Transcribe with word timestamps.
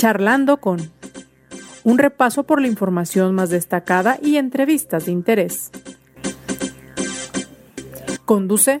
Charlando 0.00 0.62
con 0.62 0.78
un 1.84 1.98
repaso 1.98 2.44
por 2.44 2.62
la 2.62 2.68
información 2.68 3.34
más 3.34 3.50
destacada 3.50 4.18
y 4.22 4.38
entrevistas 4.38 5.04
de 5.04 5.12
interés. 5.12 5.70
Conduce 8.24 8.80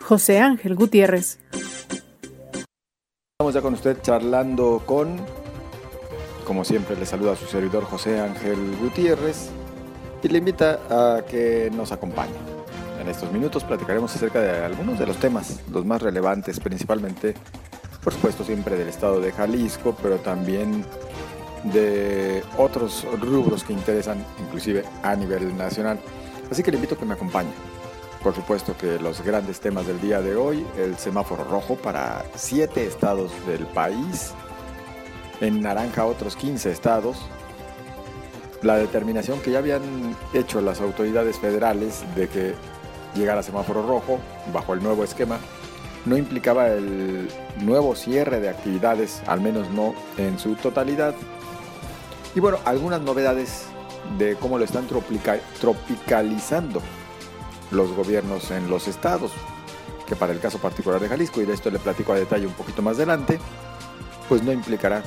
José 0.00 0.40
Ángel 0.40 0.76
Gutiérrez. 0.76 1.40
Estamos 3.34 3.52
ya 3.52 3.60
con 3.60 3.74
usted 3.74 4.00
charlando 4.00 4.82
con, 4.86 5.18
como 6.46 6.64
siempre 6.64 6.96
le 6.96 7.04
saluda 7.04 7.32
a 7.32 7.36
su 7.36 7.44
servidor 7.44 7.84
José 7.84 8.18
Ángel 8.18 8.74
Gutiérrez 8.80 9.50
y 10.22 10.28
le 10.28 10.38
invita 10.38 10.80
a 10.88 11.20
que 11.26 11.70
nos 11.70 11.92
acompañe. 11.92 12.32
En 12.98 13.10
estos 13.10 13.30
minutos 13.30 13.62
platicaremos 13.62 14.16
acerca 14.16 14.40
de 14.40 14.64
algunos 14.64 14.98
de 14.98 15.06
los 15.06 15.18
temas, 15.18 15.60
los 15.70 15.84
más 15.84 16.00
relevantes, 16.00 16.60
principalmente, 16.60 17.34
por 18.02 18.12
supuesto, 18.12 18.44
siempre 18.44 18.76
del 18.76 18.88
estado 18.88 19.20
de 19.20 19.30
Jalisco, 19.32 19.96
pero 20.02 20.18
también 20.18 20.84
de 21.64 22.42
otros 22.58 23.06
rubros 23.20 23.62
que 23.62 23.72
interesan, 23.72 24.24
inclusive 24.40 24.84
a 25.02 25.14
nivel 25.14 25.56
nacional. 25.56 26.00
Así 26.50 26.62
que 26.62 26.72
le 26.72 26.78
invito 26.78 26.96
a 26.96 26.98
que 26.98 27.04
me 27.04 27.14
acompañe. 27.14 27.52
Por 28.22 28.34
supuesto 28.34 28.76
que 28.76 28.98
los 28.98 29.22
grandes 29.22 29.60
temas 29.60 29.86
del 29.86 30.00
día 30.00 30.20
de 30.20 30.34
hoy, 30.34 30.66
el 30.76 30.96
semáforo 30.96 31.44
rojo 31.44 31.76
para 31.76 32.24
siete 32.34 32.86
estados 32.86 33.30
del 33.46 33.66
país, 33.66 34.32
en 35.40 35.60
naranja 35.60 36.04
otros 36.04 36.36
15 36.36 36.70
estados, 36.70 37.16
la 38.62 38.76
determinación 38.76 39.40
que 39.40 39.52
ya 39.52 39.58
habían 39.58 40.16
hecho 40.34 40.60
las 40.60 40.80
autoridades 40.80 41.38
federales 41.38 42.04
de 42.14 42.28
que 42.28 42.54
llegara 43.14 43.42
semáforo 43.42 43.86
rojo 43.86 44.18
bajo 44.52 44.74
el 44.74 44.82
nuevo 44.82 45.04
esquema 45.04 45.38
no 46.04 46.16
implicaba 46.16 46.68
el 46.68 47.28
nuevo 47.60 47.94
cierre 47.94 48.40
de 48.40 48.48
actividades, 48.48 49.22
al 49.26 49.40
menos 49.40 49.70
no 49.70 49.94
en 50.18 50.38
su 50.38 50.54
totalidad. 50.56 51.14
Y 52.34 52.40
bueno, 52.40 52.58
algunas 52.64 53.00
novedades 53.00 53.64
de 54.18 54.36
cómo 54.36 54.58
lo 54.58 54.64
están 54.64 54.86
tropicalizando 55.60 56.82
los 57.70 57.92
gobiernos 57.92 58.50
en 58.50 58.68
los 58.68 58.88
estados, 58.88 59.32
que 60.06 60.16
para 60.16 60.32
el 60.32 60.40
caso 60.40 60.58
particular 60.58 61.00
de 61.00 61.08
Jalisco, 61.08 61.40
y 61.40 61.46
de 61.46 61.54
esto 61.54 61.70
le 61.70 61.78
platico 61.78 62.12
a 62.12 62.16
detalle 62.16 62.46
un 62.46 62.52
poquito 62.52 62.82
más 62.82 62.96
adelante, 62.96 63.38
pues 64.28 64.42
no 64.42 64.52
implicará 64.52 65.02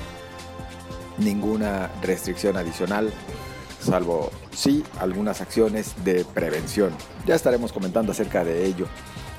ninguna 1.18 1.92
restricción 2.02 2.58
adicional, 2.58 3.12
salvo 3.82 4.32
sí 4.52 4.84
algunas 5.00 5.42
acciones 5.42 5.94
de 6.04 6.26
prevención. 6.26 6.92
Ya 7.26 7.36
estaremos 7.36 7.72
comentando 7.72 8.12
acerca 8.12 8.44
de 8.44 8.66
ello. 8.66 8.88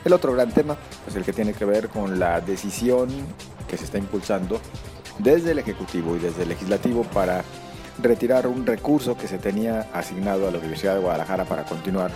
El 0.06 0.12
otro 0.12 0.32
gran 0.32 0.52
tema, 0.52 0.76
pues 1.04 1.16
el 1.16 1.24
que 1.24 1.32
tiene 1.32 1.52
que 1.52 1.64
ver 1.64 1.88
con 1.88 2.20
la 2.20 2.40
decisión 2.40 3.08
que 3.68 3.76
se 3.76 3.86
está 3.86 3.98
impulsando 3.98 4.60
desde 5.18 5.50
el 5.50 5.58
Ejecutivo 5.58 6.14
y 6.14 6.20
desde 6.20 6.44
el 6.44 6.50
Legislativo 6.50 7.02
para 7.02 7.42
retirar 8.00 8.46
un 8.46 8.64
recurso 8.64 9.18
que 9.18 9.26
se 9.26 9.38
tenía 9.38 9.88
asignado 9.92 10.46
a 10.46 10.52
la 10.52 10.58
Universidad 10.58 10.94
de 10.94 11.00
Guadalajara 11.00 11.44
para 11.44 11.64
continuar 11.64 12.12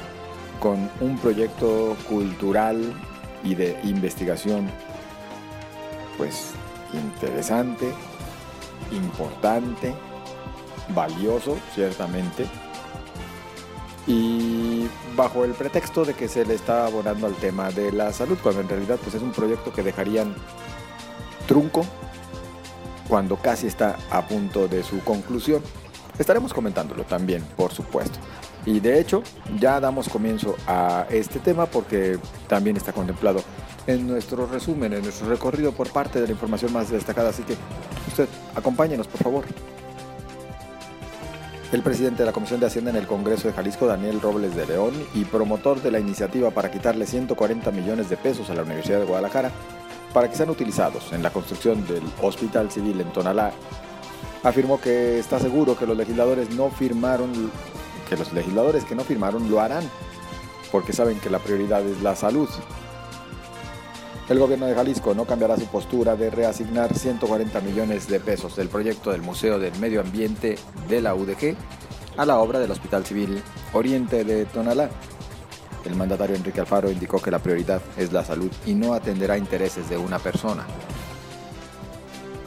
con 0.60 0.88
un 1.00 1.18
proyecto 1.18 1.96
cultural 2.08 2.94
y 3.42 3.56
de 3.56 3.76
investigación 3.82 4.70
pues 6.16 6.52
interesante, 6.92 7.92
importante, 8.92 9.92
valioso 10.94 11.58
ciertamente 11.74 12.46
y 14.06 14.88
bajo 15.16 15.44
el 15.44 15.52
pretexto 15.52 16.04
de 16.04 16.14
que 16.14 16.28
se 16.28 16.44
le 16.44 16.54
está 16.54 16.86
abonando 16.86 17.26
al 17.26 17.34
tema 17.34 17.70
de 17.70 17.92
la 17.92 18.12
salud 18.12 18.38
cuando 18.42 18.62
en 18.62 18.68
realidad 18.68 18.98
pues 19.02 19.14
es 19.14 19.22
un 19.22 19.32
proyecto 19.32 19.72
que 19.72 19.82
dejarían 19.82 20.34
trunco 21.46 21.84
cuando 23.08 23.36
casi 23.36 23.66
está 23.66 23.98
a 24.10 24.26
punto 24.26 24.68
de 24.68 24.82
su 24.82 25.00
conclusión. 25.00 25.62
Estaremos 26.18 26.52
comentándolo 26.52 27.04
también, 27.04 27.42
por 27.56 27.72
supuesto. 27.72 28.18
Y 28.66 28.78
de 28.78 29.00
hecho, 29.00 29.22
ya 29.58 29.80
damos 29.80 30.08
comienzo 30.08 30.54
a 30.66 31.06
este 31.10 31.38
tema 31.38 31.66
porque 31.66 32.18
también 32.46 32.76
está 32.76 32.92
contemplado 32.92 33.42
en 33.86 34.06
nuestro 34.06 34.46
resumen, 34.46 34.92
en 34.92 35.02
nuestro 35.02 35.28
recorrido 35.28 35.72
por 35.72 35.90
parte 35.90 36.20
de 36.20 36.26
la 36.26 36.32
información 36.32 36.72
más 36.72 36.90
destacada. 36.90 37.30
Así 37.30 37.42
que 37.42 37.56
usted 38.06 38.28
acompáñenos, 38.54 39.08
por 39.08 39.22
favor. 39.22 39.44
El 41.72 41.82
presidente 41.82 42.22
de 42.22 42.26
la 42.26 42.32
Comisión 42.32 42.58
de 42.58 42.66
Hacienda 42.66 42.90
en 42.90 42.96
el 42.96 43.06
Congreso 43.06 43.46
de 43.46 43.54
Jalisco, 43.54 43.86
Daniel 43.86 44.20
Robles 44.20 44.56
de 44.56 44.66
León, 44.66 44.92
y 45.14 45.24
promotor 45.24 45.80
de 45.80 45.92
la 45.92 46.00
iniciativa 46.00 46.50
para 46.50 46.68
quitarle 46.68 47.06
140 47.06 47.70
millones 47.70 48.10
de 48.10 48.16
pesos 48.16 48.50
a 48.50 48.54
la 48.54 48.62
Universidad 48.62 48.98
de 48.98 49.04
Guadalajara 49.04 49.52
para 50.12 50.28
que 50.28 50.34
sean 50.34 50.50
utilizados 50.50 51.12
en 51.12 51.22
la 51.22 51.30
construcción 51.30 51.86
del 51.86 52.02
Hospital 52.20 52.72
Civil 52.72 53.00
en 53.00 53.12
Tonalá, 53.12 53.52
afirmó 54.42 54.80
que 54.80 55.20
está 55.20 55.38
seguro 55.38 55.76
que 55.76 55.86
los 55.86 55.96
legisladores 55.96 56.50
no 56.50 56.70
firmaron 56.70 57.30
que 58.08 58.16
los 58.16 58.32
legisladores 58.32 58.84
que 58.84 58.96
no 58.96 59.04
firmaron 59.04 59.48
lo 59.48 59.60
harán, 59.60 59.88
porque 60.72 60.92
saben 60.92 61.20
que 61.20 61.30
la 61.30 61.38
prioridad 61.38 61.86
es 61.86 62.02
la 62.02 62.16
salud. 62.16 62.48
El 64.30 64.38
gobierno 64.38 64.66
de 64.66 64.76
Jalisco 64.76 65.12
no 65.12 65.24
cambiará 65.24 65.56
su 65.56 65.66
postura 65.66 66.14
de 66.14 66.30
reasignar 66.30 66.96
140 66.96 67.60
millones 67.62 68.06
de 68.06 68.20
pesos 68.20 68.54
del 68.54 68.68
proyecto 68.68 69.10
del 69.10 69.22
Museo 69.22 69.58
del 69.58 69.76
Medio 69.80 70.00
Ambiente 70.00 70.56
de 70.88 71.02
la 71.02 71.16
UDG 71.16 71.56
a 72.16 72.24
la 72.24 72.38
obra 72.38 72.60
del 72.60 72.70
Hospital 72.70 73.04
Civil 73.04 73.42
Oriente 73.72 74.22
de 74.22 74.44
Tonalá. 74.44 74.88
El 75.84 75.96
mandatario 75.96 76.36
Enrique 76.36 76.60
Alfaro 76.60 76.92
indicó 76.92 77.20
que 77.20 77.32
la 77.32 77.40
prioridad 77.40 77.82
es 77.96 78.12
la 78.12 78.24
salud 78.24 78.52
y 78.66 78.74
no 78.74 78.94
atenderá 78.94 79.36
intereses 79.36 79.90
de 79.90 79.98
una 79.98 80.20
persona 80.20 80.64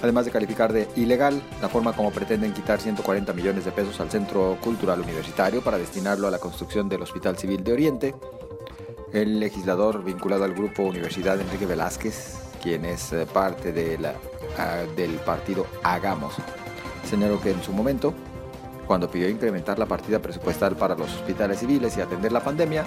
además 0.03 0.25
de 0.25 0.31
calificar 0.31 0.73
de 0.73 0.89
ilegal 0.97 1.41
la 1.61 1.69
forma 1.69 1.93
como 1.93 2.11
pretenden 2.11 2.53
quitar 2.53 2.79
140 2.79 3.31
millones 3.33 3.63
de 3.63 3.71
pesos 3.71 3.99
al 4.01 4.11
Centro 4.11 4.57
Cultural 4.61 4.99
Universitario 4.99 5.63
para 5.63 5.77
destinarlo 5.77 6.27
a 6.27 6.31
la 6.31 6.39
construcción 6.39 6.89
del 6.89 7.01
Hospital 7.01 7.37
Civil 7.37 7.63
de 7.63 7.71
Oriente. 7.71 8.15
El 9.13 9.39
legislador 9.39 10.03
vinculado 10.03 10.43
al 10.43 10.55
grupo 10.55 10.81
Universidad 10.81 11.39
Enrique 11.39 11.67
Velázquez, 11.67 12.33
quien 12.63 12.83
es 12.83 13.13
eh, 13.13 13.27
parte 13.31 13.71
ah, 14.57 14.83
del 14.95 15.11
partido 15.17 15.67
Hagamos, 15.83 16.33
señaló 17.07 17.39
que 17.39 17.51
en 17.51 17.61
su 17.61 17.71
momento, 17.73 18.15
cuando 18.87 19.11
pidió 19.11 19.29
incrementar 19.29 19.77
la 19.77 19.85
partida 19.85 20.19
presupuestal 20.19 20.75
para 20.75 20.95
los 20.95 21.13
hospitales 21.13 21.59
civiles 21.59 21.95
y 21.95 22.01
atender 22.01 22.31
la 22.31 22.43
pandemia, 22.43 22.85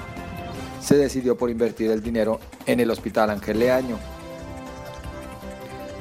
se 0.80 0.96
decidió 0.96 1.36
por 1.36 1.48
invertir 1.48 1.92
el 1.92 2.02
dinero 2.02 2.40
en 2.66 2.80
el 2.80 2.90
Hospital 2.90 3.30
Ángel 3.30 3.60
Leaño, 3.60 3.96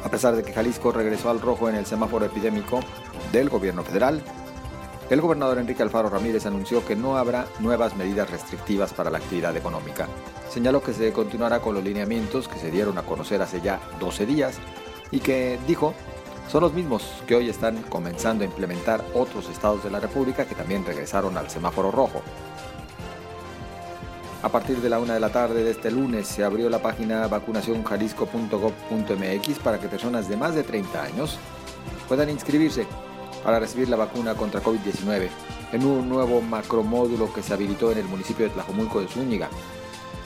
a 0.03 0.09
pesar 0.09 0.35
de 0.35 0.41
que 0.41 0.53
Jalisco 0.53 0.91
regresó 0.91 1.29
al 1.29 1.39
rojo 1.39 1.69
en 1.69 1.75
el 1.75 1.85
semáforo 1.85 2.25
epidémico 2.25 2.79
del 3.31 3.49
gobierno 3.49 3.83
federal, 3.83 4.23
el 5.09 5.21
gobernador 5.21 5.57
Enrique 5.59 5.83
Alfaro 5.83 6.09
Ramírez 6.09 6.47
anunció 6.47 6.85
que 6.85 6.95
no 6.95 7.17
habrá 7.17 7.45
nuevas 7.59 7.95
medidas 7.95 8.29
restrictivas 8.29 8.93
para 8.93 9.09
la 9.11 9.19
actividad 9.19 9.55
económica. 9.55 10.07
Señaló 10.49 10.81
que 10.81 10.93
se 10.93 11.13
continuará 11.13 11.59
con 11.59 11.75
los 11.75 11.83
lineamientos 11.83 12.47
que 12.47 12.57
se 12.57 12.71
dieron 12.71 12.97
a 12.97 13.03
conocer 13.03 13.39
hace 13.41 13.61
ya 13.61 13.79
12 13.99 14.25
días 14.25 14.57
y 15.11 15.19
que, 15.19 15.59
dijo, 15.67 15.93
son 16.51 16.61
los 16.61 16.73
mismos 16.73 17.03
que 17.27 17.35
hoy 17.35 17.49
están 17.49 17.83
comenzando 17.83 18.43
a 18.43 18.47
implementar 18.47 19.05
otros 19.13 19.47
estados 19.49 19.83
de 19.83 19.91
la 19.91 19.99
República 19.99 20.45
que 20.45 20.55
también 20.55 20.83
regresaron 20.85 21.37
al 21.37 21.51
semáforo 21.51 21.91
rojo. 21.91 22.23
A 24.41 24.49
partir 24.49 24.77
de 24.77 24.89
la 24.89 24.97
una 24.99 25.13
de 25.15 25.19
la 25.19 25.29
tarde 25.29 25.63
de 25.63 25.71
este 25.71 25.91
lunes 25.91 26.27
se 26.27 26.43
abrió 26.43 26.69
la 26.69 26.79
página 26.79 27.27
vacunacionjalisco.gov.mx 27.27 29.59
para 29.59 29.79
que 29.79 29.87
personas 29.87 30.27
de 30.29 30.37
más 30.37 30.55
de 30.55 30.63
30 30.63 31.03
años 31.03 31.37
puedan 32.07 32.29
inscribirse 32.29 32.85
para 33.45 33.59
recibir 33.59 33.87
la 33.87 33.95
vacuna 33.95 34.33
contra 34.33 34.61
COVID-19 34.61 35.29
en 35.71 35.85
un 35.85 36.09
nuevo 36.09 36.41
macromódulo 36.41 37.31
que 37.31 37.43
se 37.43 37.53
habilitó 37.53 37.91
en 37.91 37.99
el 37.99 38.05
municipio 38.05 38.47
de 38.47 38.51
Tlajomulco 38.51 38.99
de 38.99 39.07
Zúñiga. 39.07 39.49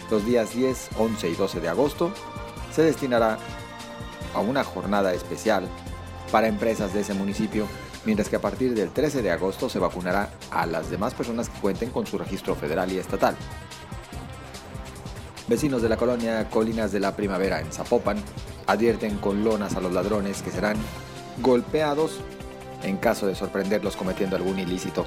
Los 0.10 0.26
días 0.26 0.56
10, 0.56 0.92
11 0.98 1.30
y 1.30 1.36
12 1.36 1.60
de 1.60 1.68
agosto 1.68 2.14
se 2.74 2.82
destinará 2.82 3.38
a 4.34 4.40
una 4.40 4.64
jornada 4.64 5.14
especial 5.14 5.68
para 6.32 6.48
empresas 6.48 6.94
de 6.94 7.02
ese 7.02 7.14
municipio, 7.14 7.68
mientras 8.06 8.30
que 8.30 8.38
a 8.38 8.42
partir 8.42 8.74
del 8.74 8.92
13 8.92 9.22
de 9.22 9.32
agosto 9.32 9.68
se 9.68 9.80
vacunará 9.80 10.32
a 10.50 10.66
las 10.66 10.90
demás 10.90 11.14
personas 11.14 11.50
que 11.50 11.60
cuenten 11.60 11.90
con 11.90 12.08
su 12.08 12.18
registro 12.18 12.56
federal 12.56 12.90
y 12.92 13.00
estatal. 13.00 13.36
Vecinos 15.48 15.82
de 15.82 15.90
la 15.90 15.98
colonia 15.98 16.50
Colinas 16.50 16.94
de 16.94 17.02
la 17.02 17.16
Primavera 17.18 17.60
en 17.60 17.72
Zapopan 17.72 18.18
advierten 18.66 19.18
con 19.18 19.44
lonas 19.44 19.76
a 19.76 19.82
los 19.82 19.92
ladrones 19.92 20.42
que 20.42 20.52
serán 20.52 20.78
golpeados 21.42 22.22
en 22.84 22.98
caso 22.98 23.28
de 23.28 23.36
sorprenderlos 23.36 23.96
cometiendo 23.96 24.36
algún 24.36 24.60
ilícito. 24.60 25.06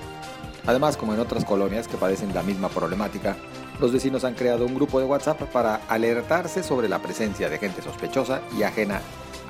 Además, 0.67 0.97
como 0.97 1.15
en 1.15 1.21
otras 1.21 1.45
colonias 1.45 1.89
que 1.89 1.97
padecen 1.97 2.35
la 2.35 2.43
misma 2.43 2.69
problemática, 2.69 3.37
los 3.81 3.93
vecinos 3.93 4.25
han 4.25 4.35
creado 4.35 4.65
un 4.65 4.75
grupo 4.75 5.01
de 5.01 5.07
WhatsApp 5.07 5.43
para 5.53 5.77
alertarse 5.89 6.63
sobre 6.63 6.89
la 6.89 7.01
presencia 7.01 7.49
de 7.49 7.59
gente 7.59 7.83
sospechosa 7.83 8.43
y 8.57 8.63
ajena 8.63 9.01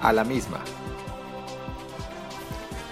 a 0.01 0.13
la 0.13 0.25
misma. 0.25 0.61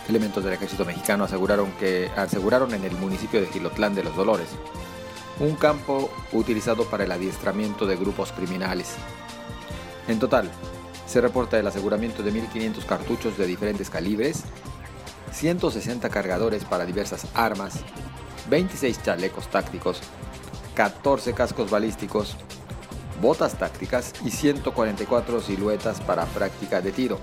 Elementos 0.09 0.45
del 0.45 0.55
ejército 0.55 0.85
mexicano 0.85 1.25
aseguraron 1.25 1.71
que 1.73 2.11
aseguraron 2.17 2.75
en 2.75 2.85
el 2.85 2.93
municipio 2.93 3.41
de 3.41 3.47
Gilotlán 3.47 3.95
de 3.95 4.05
los 4.05 4.17
Dolores 4.17 4.49
un 5.39 5.57
campo 5.57 6.11
utilizado 6.33 6.85
para 6.85 7.05
el 7.05 7.13
adiestramiento 7.13 7.87
de 7.87 7.97
grupos 7.97 8.31
criminales. 8.33 8.95
En 10.07 10.19
total, 10.19 10.51
se 11.07 11.21
reporta 11.21 11.59
el 11.59 11.67
aseguramiento 11.67 12.23
de 12.23 12.33
1.500 12.33 12.85
cartuchos 12.85 13.39
de 13.39 13.47
diferentes 13.47 13.89
calibres, 13.89 14.45
160 15.33 16.09
cargadores 16.09 16.65
para 16.65 16.87
diversas 16.87 17.27
armas, 17.35 17.81
26 18.49 19.03
chalecos 19.03 19.49
tácticos, 19.49 20.01
14 20.75 21.35
cascos 21.35 21.71
balísticos, 21.71 22.37
botas 23.21 23.59
tácticas 23.59 24.13
y 24.25 24.31
144 24.31 25.41
siluetas 25.41 26.01
para 26.01 26.25
práctica 26.27 26.81
de 26.81 26.93
tiro. 26.93 27.19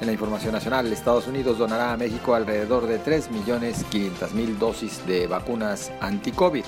En 0.00 0.06
la 0.06 0.12
información 0.12 0.52
nacional, 0.52 0.92
Estados 0.92 1.28
Unidos 1.28 1.58
donará 1.58 1.92
a 1.92 1.96
México 1.96 2.34
alrededor 2.34 2.86
de 2.86 3.00
3.500.000 3.00 4.58
dosis 4.58 5.06
de 5.06 5.28
vacunas 5.28 5.92
anti-COVID. 6.00 6.64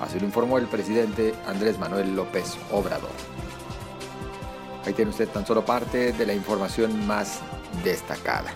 Así 0.00 0.20
lo 0.20 0.26
informó 0.26 0.58
el 0.58 0.66
presidente 0.66 1.32
Andrés 1.46 1.78
Manuel 1.78 2.14
López 2.14 2.58
Obrador. 2.70 3.08
Ahí 4.86 4.92
tiene 4.92 5.10
usted 5.10 5.28
tan 5.28 5.46
solo 5.46 5.64
parte 5.64 6.12
de 6.12 6.26
la 6.26 6.34
información 6.34 7.06
más 7.06 7.40
destacada. 7.82 8.52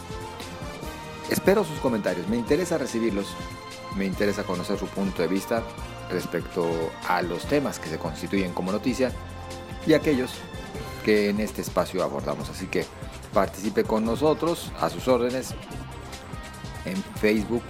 Espero 1.31 1.65
sus 1.65 1.79
comentarios, 1.81 2.29
me 2.29 2.37
interesa 2.37 2.79
recibirlos, 2.79 3.35
me 3.97 4.05
interesa 4.05 4.45
conocer 4.45 4.79
su 4.79 4.87
punto 4.87 5.23
de 5.23 5.29
vista 5.29 5.63
respecto 6.11 6.67
a 7.07 7.23
los 7.23 7.45
temas 7.45 7.79
que 7.79 7.89
se 7.89 7.99
constituyen 7.99 8.53
como 8.53 8.73
noticia 8.73 9.13
y 9.87 9.93
aquellos 9.93 10.33
que 11.05 11.31
en 11.31 11.41
este 11.41 11.61
espacio 11.63 12.03
abordamos. 12.03 12.49
Así 12.51 12.67
que 12.67 12.85
participe 13.33 13.85
con 13.85 14.05
nosotros 14.05 14.73
a 14.81 14.89
sus 14.91 15.07
órdenes 15.09 15.55
en 16.85 16.97
Facebook 17.21 17.65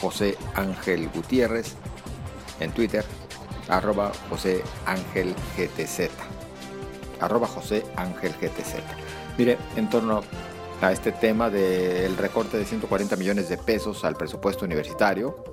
José 0.00 0.36
Ángel 0.54 1.08
Gutiérrez, 1.08 1.74
en 2.60 2.72
Twitter 2.72 3.04
arroba 3.68 4.12
José 4.30 4.62
Ángel 4.86 5.34
GTZ, 5.56 6.10
arroba 7.20 7.46
José 7.46 7.84
Ángel 7.96 8.32
GTZ. 8.32 8.76
Mire, 9.36 9.58
en 9.76 9.88
torno 9.88 10.22
a 10.80 10.92
este 10.92 11.12
tema 11.12 11.50
del 11.50 12.16
recorte 12.16 12.56
de 12.56 12.64
140 12.64 13.16
millones 13.16 13.48
de 13.48 13.58
pesos 13.58 14.04
al 14.04 14.16
presupuesto 14.16 14.64
universitario, 14.64 15.44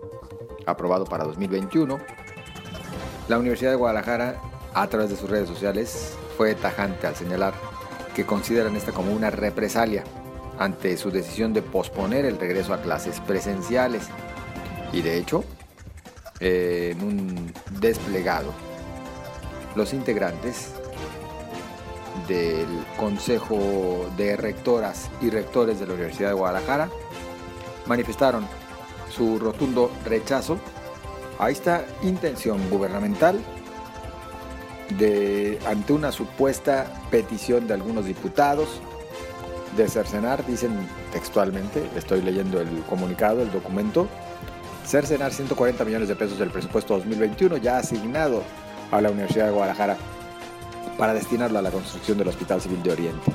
aprobado 0.65 1.05
para 1.05 1.23
2021, 1.23 1.97
la 3.27 3.39
Universidad 3.39 3.71
de 3.71 3.77
Guadalajara, 3.77 4.39
a 4.73 4.87
través 4.87 5.09
de 5.09 5.15
sus 5.15 5.29
redes 5.29 5.47
sociales, 5.47 6.15
fue 6.37 6.53
tajante 6.53 7.07
al 7.07 7.15
señalar 7.15 7.53
que 8.13 8.25
consideran 8.25 8.75
esta 8.75 8.91
como 8.91 9.11
una 9.11 9.29
represalia 9.29 10.03
ante 10.59 10.95
su 10.97 11.11
decisión 11.11 11.53
de 11.53 11.61
posponer 11.61 12.25
el 12.25 12.37
regreso 12.37 12.73
a 12.73 12.81
clases 12.81 13.19
presenciales. 13.19 14.07
Y 14.93 15.01
de 15.01 15.17
hecho, 15.17 15.43
en 16.39 17.01
un 17.01 17.53
desplegado, 17.79 18.51
los 19.75 19.93
integrantes 19.93 20.74
del 22.27 22.67
Consejo 22.97 24.09
de 24.17 24.35
Rectoras 24.35 25.09
y 25.21 25.29
Rectores 25.29 25.79
de 25.79 25.87
la 25.87 25.93
Universidad 25.93 26.29
de 26.29 26.35
Guadalajara 26.35 26.89
manifestaron 27.85 28.47
su 29.15 29.39
rotundo 29.39 29.91
rechazo 30.05 30.57
a 31.39 31.49
esta 31.49 31.85
intención 32.03 32.69
gubernamental 32.69 33.39
de, 34.97 35.59
ante 35.67 35.93
una 35.93 36.11
supuesta 36.11 36.91
petición 37.11 37.67
de 37.67 37.73
algunos 37.73 38.05
diputados 38.05 38.81
de 39.75 39.89
cercenar, 39.89 40.45
dicen 40.45 40.71
textualmente, 41.11 41.89
estoy 41.95 42.21
leyendo 42.21 42.61
el 42.61 42.83
comunicado, 42.83 43.41
el 43.41 43.51
documento, 43.51 44.07
cercenar 44.85 45.33
140 45.33 45.83
millones 45.83 46.07
de 46.07 46.15
pesos 46.15 46.39
del 46.39 46.49
presupuesto 46.49 46.95
2021 46.97 47.57
ya 47.57 47.77
asignado 47.77 48.43
a 48.91 49.01
la 49.01 49.09
Universidad 49.09 49.47
de 49.47 49.51
Guadalajara 49.51 49.97
para 50.97 51.13
destinarlo 51.13 51.59
a 51.59 51.61
la 51.61 51.71
construcción 51.71 52.17
del 52.17 52.27
Hospital 52.27 52.61
Civil 52.61 52.81
de 52.83 52.91
Oriente. 52.91 53.31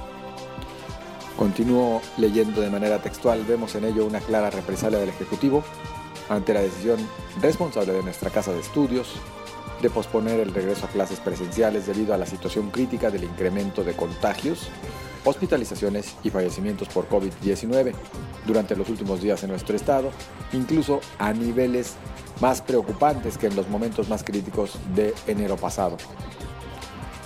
Continúo 1.37 2.02
leyendo 2.19 2.61
de 2.61 2.70
manera 2.70 3.00
textual, 3.00 3.44
vemos 3.44 3.75
en 3.75 3.85
ello 3.85 4.05
una 4.05 4.20
clara 4.20 4.50
represalia 4.50 4.99
del 4.99 5.08
Ejecutivo 5.08 5.64
ante 6.29 6.55
la 6.55 6.61
decisión 6.61 6.99
responsable 7.41 7.93
de 7.93 8.02
nuestra 8.02 8.31
Casa 8.31 8.52
de 8.52 8.61
Estudios 8.61 9.14
de 9.81 9.91
posponer 9.91 10.41
el 10.41 10.52
regreso 10.52 10.87
a 10.87 10.91
clases 10.91 11.20
presenciales 11.20 11.87
debido 11.87 12.12
a 12.14 12.19
la 12.19 12.26
situación 12.26 12.70
crítica 12.70 13.11
del 13.11 13.25
incremento 13.25 13.82
de 13.82 13.94
contagios, 13.94 14.69
hospitalizaciones 15.25 16.17
y 16.23 16.31
fallecimientos 16.31 16.88
por 16.88 17.08
COVID-19 17.08 17.94
durante 18.47 18.76
los 18.76 18.88
últimos 18.88 19.20
días 19.20 19.43
en 19.43 19.50
nuestro 19.50 19.76
estado, 19.76 20.11
incluso 20.52 21.00
a 21.19 21.32
niveles 21.32 21.94
más 22.41 22.62
preocupantes 22.62 23.38
que 23.38 23.47
en 23.47 23.56
los 23.56 23.69
momentos 23.69 24.08
más 24.08 24.25
críticos 24.25 24.79
de 24.94 25.14
enero 25.26 25.56
pasado. 25.56 25.97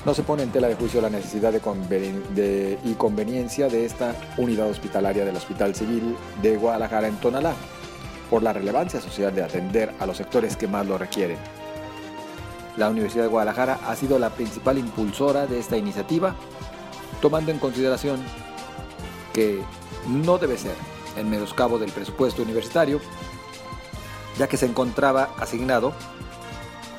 No 0.05 0.13
se 0.13 0.23
pone 0.23 0.43
en 0.43 0.51
tela 0.51 0.69
de 0.69 0.75
juicio 0.75 1.01
la 1.01 1.09
necesidad 1.09 1.51
de, 1.51 2.79
y 2.85 2.93
conveniencia 2.95 3.69
de 3.69 3.87
esta 3.87 4.15
unidad 4.37 4.69
hospitalaria 4.69 5.25
del 5.25 5.37
Hospital 5.37 5.75
Civil 5.75 6.15
de 6.43 6.57
Guadalajara 6.59 7.09
en 7.09 7.17
Tonalá, 7.17 7.55
por 8.29 8.43
la 8.43 8.53
relevancia 8.53 9.01
social 9.01 9.35
de 9.35 9.43
atender 9.43 9.95
a 9.99 10.07
los 10.07 10.19
sectores 10.19 10.57
que 10.57 10.69
más 10.69 10.87
lo 10.87 10.99
requieren. 10.99 11.39
La 12.77 12.91
Universidad 12.91 13.25
de 13.25 13.31
Guadalajara 13.31 13.81
ha 13.87 13.97
sido 13.97 14.19
la 14.19 14.31
principal 14.31 14.77
impulsora 14.77 15.47
de 15.47 15.59
esta 15.59 15.79
iniciativa, 15.79 16.35
tomando 17.23 17.51
en 17.51 17.59
consideración 17.59 18.21
que 19.33 19.63
no 20.07 20.37
debe 20.37 20.59
ser 20.59 20.75
en 21.17 21.31
menoscabo 21.31 21.79
del 21.79 21.93
presupuesto 21.93 22.43
universitario, 22.43 23.01
ya 24.39 24.49
que 24.49 24.59
se 24.59 24.67
encontraba 24.67 25.31
asignado 25.39 25.95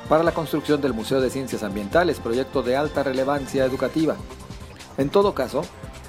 para 0.08 0.22
la 0.22 0.32
construcción 0.32 0.80
del 0.80 0.94
Museo 0.94 1.20
de 1.20 1.30
Ciencias 1.30 1.62
Ambientales, 1.62 2.20
proyecto 2.20 2.62
de 2.62 2.76
alta 2.76 3.02
relevancia 3.02 3.64
educativa. 3.64 4.16
En 4.98 5.10
todo 5.10 5.34
caso, 5.34 5.62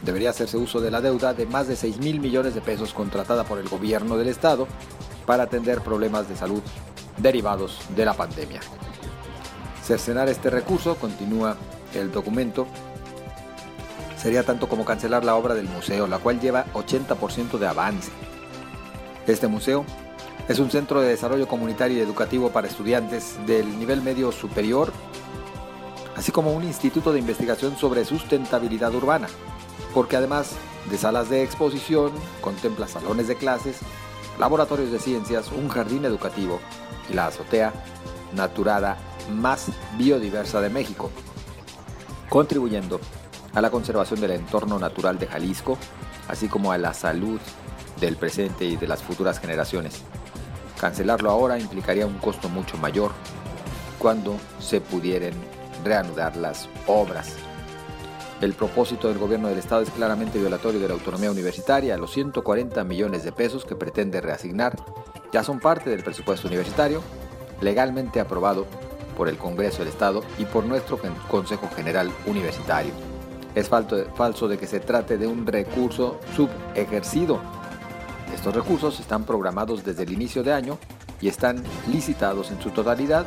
debería 0.04 0.30
hacerse 0.30 0.58
uso 0.58 0.80
de 0.80 0.92
la 0.92 1.02
deuda 1.02 1.34
de 1.34 1.46
más 1.46 1.68
de 1.68 1.76
6 1.76 1.98
mil 2.00 2.20
millones 2.20 2.54
de 2.54 2.62
pesos 2.62 2.94
contratada 2.94 3.44
por 3.44 3.58
el 3.58 3.68
gobierno 3.68 4.18
del 4.18 4.28
Estado 4.28 4.68
para 5.26 5.44
atender 5.44 5.82
problemas 5.82 6.30
de 6.30 6.36
salud 6.36 6.62
derivados 7.18 7.80
de 7.96 8.06
la 8.06 8.14
pandemia. 8.14 8.62
Cercenar 9.84 10.30
este 10.30 10.50
recurso, 10.50 10.96
continúa 10.96 11.58
el 11.96 12.12
documento, 12.12 12.68
sería 14.16 14.44
tanto 14.44 14.70
como 14.70 14.86
cancelar 14.86 15.26
la 15.26 15.36
obra 15.36 15.56
del 15.56 15.68
museo, 15.68 16.06
la 16.08 16.20
cual 16.20 16.40
lleva 16.40 16.66
80% 16.74 17.58
de 17.58 17.68
avance. 17.68 18.12
Este 19.26 19.48
museo 19.48 19.86
es 20.48 20.60
un 20.60 20.72
centro 20.72 21.02
de 21.02 21.10
desarrollo 21.10 21.48
comunitario 21.48 21.98
y 21.98 22.02
educativo 22.02 22.52
para 22.52 22.68
estudiantes 22.68 23.38
del 23.46 23.78
nivel 23.78 24.02
medio 24.02 24.32
superior, 24.32 24.94
así 26.16 26.32
como 26.32 26.54
un 26.54 26.64
instituto 26.64 27.12
de 27.12 27.20
investigación 27.20 27.78
sobre 27.78 28.06
sustentabilidad 28.06 28.96
urbana, 28.96 29.28
porque 29.94 30.16
además 30.16 30.56
de 30.90 30.98
salas 30.98 31.30
de 31.30 31.44
exposición, 31.44 32.12
contempla 32.40 32.88
salones 32.88 33.28
de 33.28 33.36
clases, 33.36 33.80
laboratorios 34.40 34.92
de 34.92 35.00
ciencias, 35.00 35.52
un 35.52 35.68
jardín 35.68 36.06
educativo 36.06 36.62
y 37.10 37.14
la 37.14 37.28
azotea 37.28 37.74
naturada 38.34 38.98
más 39.34 39.68
biodiversa 39.98 40.62
de 40.62 40.70
México, 40.70 41.12
contribuyendo 42.30 43.02
a 43.54 43.60
la 43.60 43.70
conservación 43.70 44.22
del 44.22 44.32
entorno 44.32 44.80
natural 44.80 45.20
de 45.20 45.28
Jalisco, 45.28 45.78
así 46.30 46.48
como 46.48 46.72
a 46.72 46.78
la 46.78 46.94
salud 46.94 47.40
del 48.00 48.16
presente 48.16 48.64
y 48.64 48.78
de 48.78 48.88
las 48.88 49.04
futuras 49.04 49.40
generaciones. 49.40 50.04
Cancelarlo 50.80 51.32
ahora 51.32 51.60
implicaría 51.60 52.06
un 52.06 52.18
costo 52.20 52.50
mucho 52.50 52.78
mayor 52.78 53.12
cuando 53.98 54.38
se 54.60 54.80
pudieran 54.80 55.34
reanudar 55.84 56.36
las 56.38 56.70
obras. 56.86 57.36
El 58.42 58.54
propósito 58.54 59.08
del 59.08 59.18
gobierno 59.18 59.48
del 59.48 59.58
estado 59.58 59.82
es 59.82 59.90
claramente 59.90 60.38
violatorio 60.38 60.80
de 60.80 60.88
la 60.88 60.94
autonomía 60.94 61.32
universitaria. 61.32 61.98
Los 61.98 62.12
140 62.12 62.84
millones 62.84 63.24
de 63.24 63.32
pesos 63.32 63.66
que 63.66 63.76
pretende 63.76 64.22
reasignar 64.22 64.76
ya 65.32 65.44
son 65.44 65.60
parte 65.60 65.90
del 65.90 66.04
presupuesto 66.04 66.48
universitario 66.48 67.02
legalmente 67.62 68.20
aprobado 68.20 68.68
por 69.16 69.28
el 69.28 69.38
Congreso 69.38 69.80
del 69.80 69.88
Estado 69.88 70.22
y 70.38 70.46
por 70.46 70.64
nuestro 70.66 71.00
Consejo 71.28 71.68
General 71.76 72.12
Universitario. 72.28 72.92
Es 73.56 73.68
falso 73.68 74.48
de 74.48 74.58
que 74.60 74.68
se 74.68 74.80
trate 74.80 75.18
de 75.18 75.26
un 75.26 75.48
recurso 75.48 76.20
subejercido. 76.36 77.42
Estos 78.34 78.54
recursos 78.54 79.00
están 79.00 79.24
programados 79.24 79.84
desde 79.84 80.04
el 80.04 80.12
inicio 80.12 80.44
de 80.44 80.54
año 80.54 80.78
y 81.22 81.28
están 81.28 81.64
licitados 81.92 82.52
en 82.52 82.62
su 82.62 82.70
totalidad. 82.70 83.26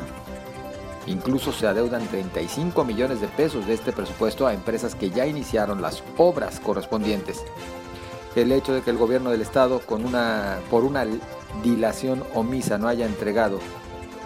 Incluso 1.07 1.51
se 1.51 1.67
adeudan 1.67 2.07
35 2.07 2.83
millones 2.85 3.21
de 3.21 3.27
pesos 3.27 3.65
de 3.65 3.73
este 3.73 3.91
presupuesto 3.91 4.47
a 4.47 4.53
empresas 4.53 4.95
que 4.95 5.09
ya 5.09 5.25
iniciaron 5.25 5.81
las 5.81 6.03
obras 6.17 6.59
correspondientes. 6.59 7.43
El 8.35 8.51
hecho 8.51 8.73
de 8.73 8.81
que 8.81 8.91
el 8.91 8.97
gobierno 8.97 9.31
del 9.31 9.41
estado 9.41 9.79
con 9.79 10.05
una, 10.05 10.59
por 10.69 10.85
una 10.85 11.05
dilación 11.63 12.23
omisa 12.33 12.77
no 12.77 12.87
haya 12.87 13.05
entregado 13.05 13.59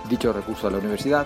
dicho 0.09 0.31
recurso 0.31 0.67
a 0.67 0.71
la 0.71 0.77
universidad 0.77 1.25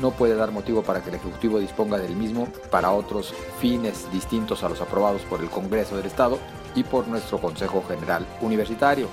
no 0.00 0.10
puede 0.10 0.34
dar 0.34 0.50
motivo 0.50 0.82
para 0.82 1.02
que 1.02 1.10
el 1.10 1.16
Ejecutivo 1.16 1.58
disponga 1.58 1.98
del 1.98 2.16
mismo 2.16 2.48
para 2.70 2.92
otros 2.92 3.32
fines 3.60 4.10
distintos 4.12 4.62
a 4.62 4.68
los 4.68 4.80
aprobados 4.80 5.22
por 5.22 5.40
el 5.40 5.48
Congreso 5.48 5.96
del 5.96 6.06
Estado 6.06 6.38
y 6.74 6.84
por 6.84 7.08
nuestro 7.08 7.38
Consejo 7.38 7.84
General 7.88 8.26
Universitario. 8.40 9.08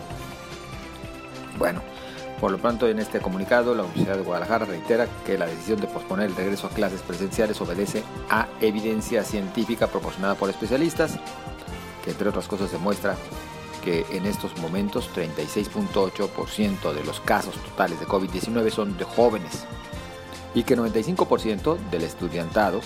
Bueno, 1.58 1.82
Por 2.42 2.52
lo 2.52 2.58
pronto, 2.58 2.88
en 2.88 2.98
este 2.98 3.20
comunicado, 3.20 3.76
la 3.76 3.84
Universidad 3.84 4.16
de 4.16 4.24
Guadalajara 4.24 4.66
reitera 4.66 5.08
que 5.28 5.38
la 5.38 5.46
decisión 5.46 5.80
de 5.80 5.86
posponer 5.86 6.26
el 6.26 6.36
regreso 6.36 6.66
a 6.66 6.72
clases 6.72 7.04
presenciales 7.04 7.62
obedece 7.62 8.02
a 8.32 8.48
evidencia 8.60 9.24
científica 9.24 9.86
proporcionada 9.86 10.34
por 10.34 10.50
especialistas, 10.50 11.20
que 12.04 12.10
entre 12.10 12.30
otras 12.30 12.48
cosas 12.48 12.72
demuestra 12.72 13.16
que 13.84 14.08
en 14.12 14.26
estos 14.26 14.58
momentos 14.58 15.08
36.8% 15.14 16.94
de 16.94 17.04
los 17.04 17.20
casos 17.20 17.54
totales 17.56 18.00
de 18.00 18.08
COVID-19 18.08 18.72
son 18.72 18.98
de 18.98 19.04
jóvenes 19.04 19.66
y 20.56 20.64
que 20.64 20.76
95% 20.76 21.78
del 21.92 22.04
estudiantado 22.04 22.82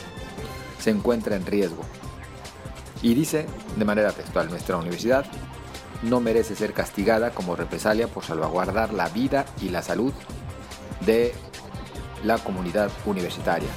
se 0.79 0.89
encuentra 0.89 1.37
en 1.37 1.45
riesgo. 1.45 1.83
Y 3.05 3.13
dice 3.13 3.45
de 3.75 3.85
manera 3.85 4.11
textual, 4.11 4.49
nuestra 4.49 4.77
universidad 4.77 5.25
no 6.01 6.19
merece 6.19 6.55
ser 6.55 6.73
castigada 6.73 7.29
como 7.29 7.55
represalia 7.55 8.07
por 8.07 8.23
salvaguardar 8.23 8.95
la 8.95 9.09
vida 9.09 9.45
y 9.61 9.69
la 9.69 9.83
salud 9.83 10.11
de 11.05 11.31
la 12.23 12.39
comunidad 12.39 12.89
universitaria. 13.05 13.69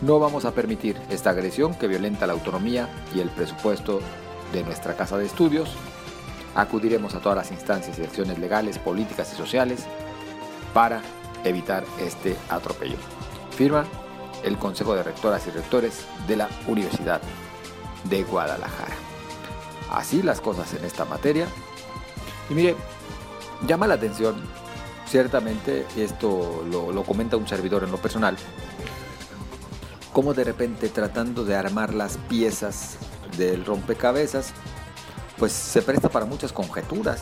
No 0.00 0.18
vamos 0.18 0.46
a 0.46 0.52
permitir 0.52 0.96
esta 1.10 1.28
agresión 1.28 1.74
que 1.74 1.88
violenta 1.88 2.26
la 2.26 2.32
autonomía 2.32 2.88
y 3.14 3.20
el 3.20 3.28
presupuesto 3.28 4.00
de 4.54 4.64
nuestra 4.64 4.96
casa 4.96 5.18
de 5.18 5.26
estudios. 5.26 5.76
Acudiremos 6.54 7.14
a 7.14 7.20
todas 7.20 7.36
las 7.36 7.50
instancias 7.50 7.98
y 7.98 8.02
acciones 8.02 8.38
legales, 8.38 8.78
políticas 8.78 9.30
y 9.30 9.36
sociales 9.36 9.84
para 10.72 11.02
evitar 11.44 11.84
este 12.00 12.34
atropello. 12.48 12.96
Firma 13.50 13.84
el 14.42 14.56
Consejo 14.56 14.94
de 14.94 15.02
Rectoras 15.02 15.46
y 15.46 15.50
Rectores 15.50 16.06
de 16.26 16.36
la 16.36 16.48
Universidad 16.66 17.20
de 18.04 18.24
Guadalajara. 18.24 18.94
Así 19.90 20.22
las 20.22 20.40
cosas 20.40 20.72
en 20.74 20.84
esta 20.84 21.04
materia. 21.04 21.46
Y 22.50 22.54
mire, 22.54 22.76
llama 23.66 23.86
la 23.86 23.94
atención, 23.94 24.36
ciertamente 25.06 25.86
esto 25.96 26.64
lo, 26.70 27.02
comenta 27.02 27.36
un 27.36 27.48
servidor 27.48 27.84
en 27.84 27.90
lo 27.90 27.98
personal, 27.98 28.36
como 30.12 30.34
de 30.34 30.44
repente 30.44 30.88
tratando 30.88 31.44
de 31.44 31.56
armar 31.56 31.94
las 31.94 32.16
piezas 32.28 32.96
del 33.36 33.64
rompecabezas, 33.64 34.52
pues 35.38 35.52
se 35.52 35.82
presta 35.82 36.08
para 36.08 36.26
muchas 36.26 36.52
conjeturas. 36.52 37.20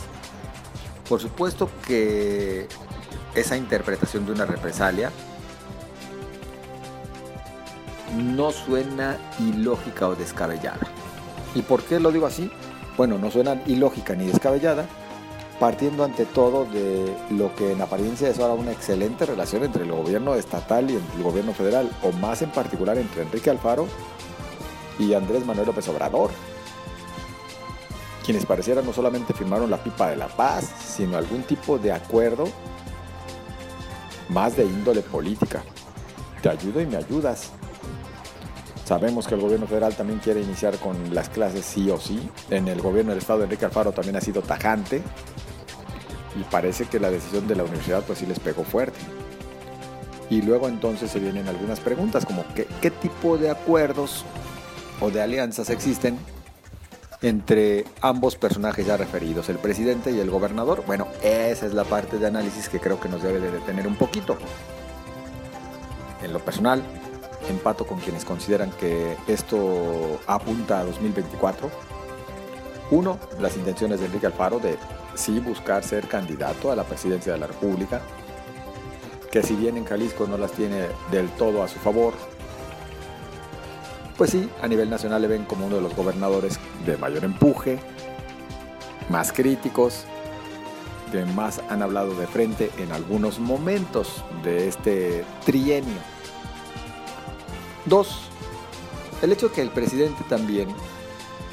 Por 1.08 1.20
supuesto 1.20 1.70
que 1.86 2.66
esa 3.34 3.56
interpretación 3.56 4.26
de 4.26 4.32
una 4.32 4.46
represalia 4.46 5.12
no 8.16 8.50
suena 8.50 9.18
ilógica 9.38 10.08
o 10.08 10.14
descabellada. 10.14 10.86
¿Y 11.54 11.62
por 11.62 11.82
qué 11.82 12.00
lo 12.00 12.12
digo 12.12 12.26
así? 12.26 12.50
Bueno, 12.96 13.18
no 13.18 13.30
suena 13.30 13.60
ilógica 13.66 14.14
ni 14.14 14.26
descabellada, 14.26 14.86
partiendo 15.60 16.04
ante 16.04 16.26
todo 16.26 16.64
de 16.66 17.14
lo 17.30 17.54
que 17.54 17.72
en 17.72 17.80
apariencia 17.80 18.28
es 18.28 18.38
ahora 18.38 18.54
una 18.54 18.72
excelente 18.72 19.26
relación 19.26 19.64
entre 19.64 19.84
el 19.84 19.92
gobierno 19.92 20.34
estatal 20.34 20.90
y 20.90 20.94
el 20.94 21.22
gobierno 21.22 21.52
federal, 21.52 21.90
o 22.02 22.12
más 22.12 22.42
en 22.42 22.50
particular 22.50 22.98
entre 22.98 23.22
Enrique 23.22 23.50
Alfaro 23.50 23.86
y 24.98 25.14
Andrés 25.14 25.44
Manuel 25.44 25.66
López 25.66 25.88
Obrador, 25.88 26.30
quienes 28.24 28.44
parecieran 28.44 28.84
no 28.84 28.92
solamente 28.92 29.32
firmaron 29.34 29.70
la 29.70 29.82
pipa 29.82 30.08
de 30.10 30.16
la 30.16 30.26
paz, 30.26 30.68
sino 30.84 31.16
algún 31.16 31.42
tipo 31.42 31.78
de 31.78 31.92
acuerdo 31.92 32.44
más 34.28 34.56
de 34.56 34.64
índole 34.64 35.02
política. 35.02 35.62
Te 36.42 36.48
ayudo 36.48 36.80
y 36.80 36.86
me 36.86 36.96
ayudas. 36.96 37.52
Sabemos 38.86 39.26
que 39.26 39.34
el 39.34 39.40
gobierno 39.40 39.66
federal 39.66 39.96
también 39.96 40.20
quiere 40.20 40.40
iniciar 40.40 40.78
con 40.78 41.12
las 41.12 41.28
clases 41.28 41.64
sí 41.64 41.90
o 41.90 41.98
sí. 41.98 42.30
En 42.50 42.68
el 42.68 42.80
gobierno 42.80 43.10
del 43.10 43.18
estado 43.18 43.42
Enrique 43.42 43.64
Alfaro 43.64 43.90
también 43.90 44.14
ha 44.14 44.20
sido 44.20 44.42
tajante. 44.42 45.02
Y 46.38 46.44
parece 46.44 46.84
que 46.84 47.00
la 47.00 47.10
decisión 47.10 47.48
de 47.48 47.56
la 47.56 47.64
universidad 47.64 48.04
pues 48.04 48.20
sí 48.20 48.26
les 48.26 48.38
pegó 48.38 48.62
fuerte. 48.62 49.00
Y 50.30 50.40
luego 50.40 50.68
entonces 50.68 51.10
se 51.10 51.18
vienen 51.18 51.48
algunas 51.48 51.80
preguntas 51.80 52.24
como 52.24 52.44
¿qué, 52.54 52.68
qué 52.80 52.92
tipo 52.92 53.36
de 53.38 53.50
acuerdos 53.50 54.24
o 55.00 55.10
de 55.10 55.20
alianzas 55.20 55.68
existen 55.68 56.16
entre 57.22 57.86
ambos 58.02 58.36
personajes 58.36 58.86
ya 58.86 58.96
referidos, 58.96 59.48
el 59.48 59.58
presidente 59.58 60.12
y 60.12 60.20
el 60.20 60.30
gobernador. 60.30 60.84
Bueno, 60.86 61.08
esa 61.24 61.66
es 61.66 61.74
la 61.74 61.82
parte 61.82 62.20
de 62.20 62.26
análisis 62.28 62.68
que 62.68 62.78
creo 62.78 63.00
que 63.00 63.08
nos 63.08 63.20
debe 63.20 63.40
de 63.40 63.50
detener 63.50 63.88
un 63.88 63.96
poquito. 63.96 64.36
En 66.22 66.32
lo 66.32 66.38
personal, 66.38 66.84
empato 67.48 67.86
con 67.86 67.98
quienes 67.98 68.24
consideran 68.24 68.70
que 68.70 69.16
esto 69.26 70.20
apunta 70.26 70.80
a 70.80 70.84
2024. 70.84 71.70
Uno, 72.90 73.18
las 73.40 73.56
intenciones 73.56 74.00
de 74.00 74.06
Enrique 74.06 74.26
Alfaro 74.26 74.58
de 74.58 74.78
sí 75.14 75.40
buscar 75.40 75.82
ser 75.82 76.08
candidato 76.08 76.70
a 76.70 76.76
la 76.76 76.84
presidencia 76.84 77.32
de 77.32 77.38
la 77.38 77.46
República, 77.46 78.00
que 79.30 79.42
si 79.42 79.54
bien 79.54 79.76
en 79.76 79.84
Jalisco 79.84 80.26
no 80.26 80.38
las 80.38 80.52
tiene 80.52 80.86
del 81.10 81.28
todo 81.30 81.62
a 81.62 81.68
su 81.68 81.78
favor, 81.78 82.14
pues 84.16 84.30
sí, 84.30 84.48
a 84.62 84.68
nivel 84.68 84.88
nacional 84.88 85.20
le 85.22 85.28
ven 85.28 85.44
como 85.44 85.66
uno 85.66 85.76
de 85.76 85.82
los 85.82 85.94
gobernadores 85.94 86.58
de 86.86 86.96
mayor 86.96 87.24
empuje, 87.24 87.78
más 89.10 89.32
críticos, 89.32 90.04
que 91.12 91.24
más 91.24 91.60
han 91.68 91.82
hablado 91.82 92.14
de 92.14 92.26
frente 92.26 92.70
en 92.78 92.92
algunos 92.92 93.38
momentos 93.38 94.24
de 94.42 94.68
este 94.68 95.24
trienio. 95.44 96.15
Dos, 97.86 98.18
el 99.22 99.32
hecho 99.32 99.52
que 99.52 99.62
el 99.62 99.70
presidente 99.70 100.24
también, 100.28 100.68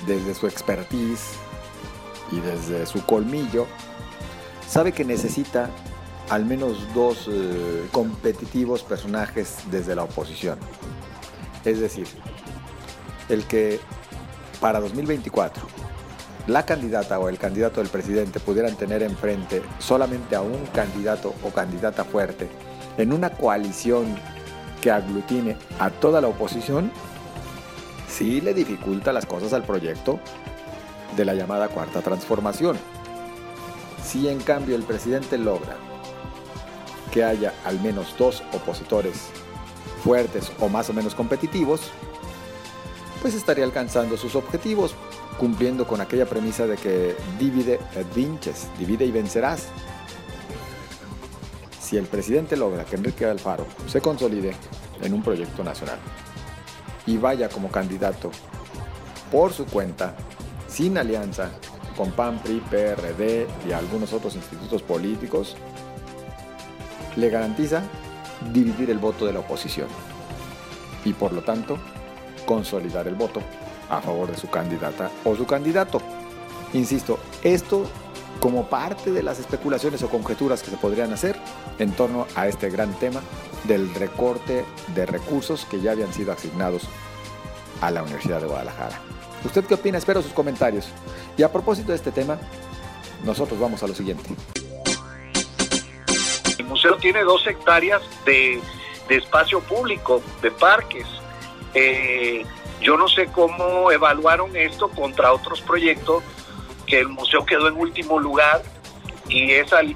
desde 0.07 0.33
su 0.33 0.47
expertise 0.47 1.33
y 2.31 2.39
desde 2.39 2.85
su 2.85 3.05
colmillo, 3.05 3.67
sabe 4.67 4.91
que 4.91 5.05
necesita 5.05 5.69
al 6.29 6.45
menos 6.45 6.77
dos 6.95 7.29
eh, 7.29 7.87
competitivos 7.91 8.83
personajes 8.83 9.57
desde 9.69 9.95
la 9.95 10.03
oposición. 10.03 10.57
Es 11.63 11.79
decir, 11.79 12.07
el 13.29 13.45
que 13.45 13.79
para 14.59 14.79
2024 14.79 15.67
la 16.47 16.65
candidata 16.65 17.19
o 17.19 17.29
el 17.29 17.37
candidato 17.37 17.79
del 17.79 17.89
presidente 17.89 18.39
pudieran 18.39 18.75
tener 18.75 19.01
enfrente 19.01 19.61
solamente 19.79 20.35
a 20.35 20.41
un 20.41 20.65
candidato 20.73 21.33
o 21.43 21.51
candidata 21.51 22.03
fuerte 22.03 22.49
en 22.97 23.13
una 23.13 23.29
coalición 23.29 24.17
que 24.83 24.91
aglutine 24.91 25.55
a 25.79 25.89
toda 25.89 26.19
la 26.19 26.27
oposición, 26.27 26.91
sí 28.09 28.41
le 28.41 28.53
dificulta 28.53 29.13
las 29.13 29.25
cosas 29.25 29.53
al 29.53 29.63
proyecto 29.63 30.19
de 31.15 31.23
la 31.23 31.33
llamada 31.33 31.69
cuarta 31.69 32.01
transformación. 32.01 32.77
Si 34.03 34.27
en 34.27 34.41
cambio 34.41 34.75
el 34.75 34.83
presidente 34.83 35.37
logra 35.37 35.77
que 37.13 37.23
haya 37.23 37.53
al 37.63 37.79
menos 37.79 38.13
dos 38.17 38.43
opositores 38.51 39.29
fuertes 40.03 40.51
o 40.59 40.67
más 40.67 40.89
o 40.89 40.93
menos 40.93 41.15
competitivos, 41.15 41.89
pues 43.21 43.35
estaría 43.35 43.63
alcanzando 43.63 44.17
sus 44.17 44.35
objetivos, 44.35 44.95
cumpliendo 45.39 45.87
con 45.87 46.01
aquella 46.01 46.25
premisa 46.25 46.67
de 46.67 46.75
que 46.75 47.15
divide 47.39 47.79
et 47.95 48.13
vinces, 48.13 48.67
divide 48.77 49.05
y 49.05 49.11
vencerás. 49.11 49.67
Si 51.93 51.99
el 51.99 52.07
presidente 52.07 52.57
logra 52.57 52.85
que 52.85 52.95
Enrique 52.95 53.23
Alfaro 53.23 53.67
se 53.85 54.01
consolide 54.01 54.55
en 55.03 55.13
un 55.13 55.21
proyecto 55.21 55.63
nacional 55.63 55.99
y 57.05 57.17
vaya 57.17 57.49
como 57.49 57.69
candidato 57.69 58.31
por 59.31 59.53
su 59.53 59.67
cuenta, 59.67 60.15
sin 60.67 60.97
alianza 60.97 61.51
con 61.95 62.11
PAN, 62.13 62.39
PRI, 62.39 62.61
PRD 62.61 63.45
y 63.69 63.73
algunos 63.73 64.11
otros 64.11 64.33
institutos 64.33 64.81
políticos, 64.81 65.55
le 67.15 67.29
garantiza 67.29 67.83
dividir 68.51 68.89
el 68.89 68.97
voto 68.97 69.27
de 69.27 69.33
la 69.33 69.41
oposición 69.41 69.87
y 71.05 71.13
por 71.13 71.31
lo 71.31 71.43
tanto 71.43 71.77
consolidar 72.47 73.07
el 73.07 73.13
voto 73.13 73.39
a 73.91 74.01
favor 74.01 74.31
de 74.31 74.37
su 74.37 74.49
candidata 74.49 75.11
o 75.25 75.35
su 75.35 75.45
candidato. 75.45 76.01
Insisto, 76.73 77.19
esto 77.43 77.85
como 78.39 78.67
parte 78.67 79.11
de 79.11 79.23
las 79.23 79.39
especulaciones 79.39 80.03
o 80.03 80.09
conjeturas 80.09 80.61
que 80.63 80.71
se 80.71 80.77
podrían 80.77 81.13
hacer 81.13 81.37
en 81.79 81.91
torno 81.91 82.27
a 82.35 82.47
este 82.47 82.69
gran 82.69 82.93
tema 82.95 83.21
del 83.63 83.93
recorte 83.95 84.65
de 84.93 85.05
recursos 85.05 85.65
que 85.65 85.79
ya 85.81 85.91
habían 85.91 86.13
sido 86.13 86.31
asignados 86.33 86.83
a 87.81 87.91
la 87.91 88.03
Universidad 88.03 88.41
de 88.41 88.47
Guadalajara. 88.47 88.99
¿Usted 89.45 89.65
qué 89.65 89.73
opina? 89.73 89.97
Espero 89.97 90.21
sus 90.21 90.33
comentarios. 90.33 90.87
Y 91.37 91.43
a 91.43 91.51
propósito 91.51 91.91
de 91.91 91.97
este 91.97 92.11
tema, 92.11 92.37
nosotros 93.23 93.59
vamos 93.59 93.83
a 93.83 93.87
lo 93.87 93.95
siguiente. 93.95 94.29
El 96.57 96.65
museo 96.65 96.97
tiene 96.97 97.23
dos 97.23 97.45
hectáreas 97.47 98.01
de, 98.25 98.61
de 99.09 99.17
espacio 99.17 99.59
público, 99.61 100.21
de 100.41 100.51
parques, 100.51 101.07
eh, 101.73 102.45
yo 102.81 102.97
no 102.97 103.07
sé 103.07 103.27
cómo 103.27 103.91
evaluaron 103.91 104.55
esto 104.55 104.89
contra 104.89 105.33
otros 105.33 105.61
proyectos, 105.61 106.23
que 106.93 106.99
el 106.99 107.09
museo 107.09 107.43
quedó 107.43 107.67
en 107.67 107.75
último 107.75 108.19
lugar 108.19 108.61
y 109.27 109.49
es 109.49 109.73
al, 109.73 109.95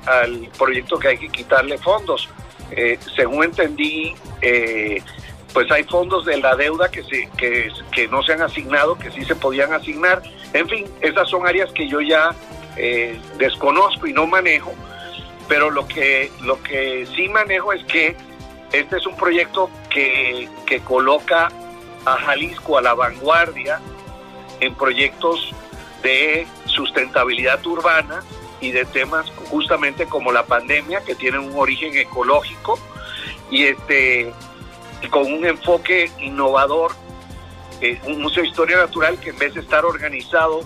proyecto 0.57 0.97
que 0.97 1.09
hay 1.09 1.17
que 1.19 1.29
quitarle 1.29 1.77
fondos. 1.77 2.27
Eh, 2.71 2.97
según 3.15 3.43
entendí, 3.43 4.15
eh, 4.41 5.03
pues 5.53 5.71
hay 5.71 5.83
fondos 5.83 6.25
de 6.25 6.37
la 6.37 6.55
deuda 6.55 6.89
que, 6.89 7.03
se, 7.03 7.29
que, 7.37 7.71
que, 7.91 8.07
no 8.07 8.23
se 8.23 8.33
han 8.33 8.41
asignado, 8.41 8.97
que 8.97 9.11
sí 9.11 9.23
se 9.25 9.35
podían 9.35 9.73
asignar. 9.73 10.23
En 10.53 10.67
fin, 10.67 10.85
esas 11.01 11.29
son 11.29 11.45
áreas 11.45 11.71
que 11.71 11.87
yo 11.87 12.01
ya 12.01 12.33
desconozco 13.37 14.05
y 14.07 14.13
no 14.13 14.27
manejo, 14.27 14.71
pero 15.47 15.69
lo 15.69 15.87
que, 15.87 16.31
lo 16.41 16.61
que 16.63 17.07
sí 17.15 17.27
manejo 17.29 17.73
es 17.73 17.83
que 17.85 18.15
este 18.71 18.97
es 18.97 19.05
un 19.05 19.15
proyecto 19.15 19.69
que, 19.89 20.49
que 20.65 20.79
coloca 20.81 21.49
a 22.05 22.17
Jalisco 22.17 22.77
a 22.77 22.81
la 22.81 22.93
vanguardia 22.93 23.79
en 24.59 24.75
proyectos 24.75 25.53
de 26.01 26.47
sustentabilidad 26.65 27.65
urbana 27.65 28.23
y 28.59 28.71
de 28.71 28.85
temas 28.85 29.29
justamente 29.49 30.07
como 30.07 30.31
la 30.31 30.45
pandemia 30.45 31.01
que 31.01 31.15
tienen 31.15 31.41
un 31.41 31.57
origen 31.57 31.95
ecológico 31.95 32.79
y 33.51 33.65
este 33.65 34.33
con 35.11 35.31
un 35.31 35.45
enfoque 35.45 36.11
innovador 36.19 36.91
eh, 37.81 37.99
un 38.05 38.21
museo 38.21 38.41
de 38.41 38.49
historia 38.49 38.77
natural 38.77 39.19
que 39.19 39.29
en 39.29 39.37
vez 39.37 39.53
de 39.53 39.61
estar 39.61 39.85
organizado 39.85 40.61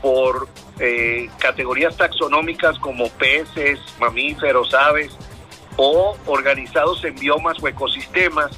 por 0.00 0.48
eh, 0.78 1.28
categorías 1.38 1.96
taxonómicas 1.96 2.78
como 2.78 3.08
peces, 3.10 3.80
mamíferos, 3.98 4.72
aves, 4.72 5.16
o 5.76 6.16
organizados 6.26 7.04
en 7.04 7.14
biomas 7.16 7.62
o 7.62 7.68
ecosistemas, 7.68 8.50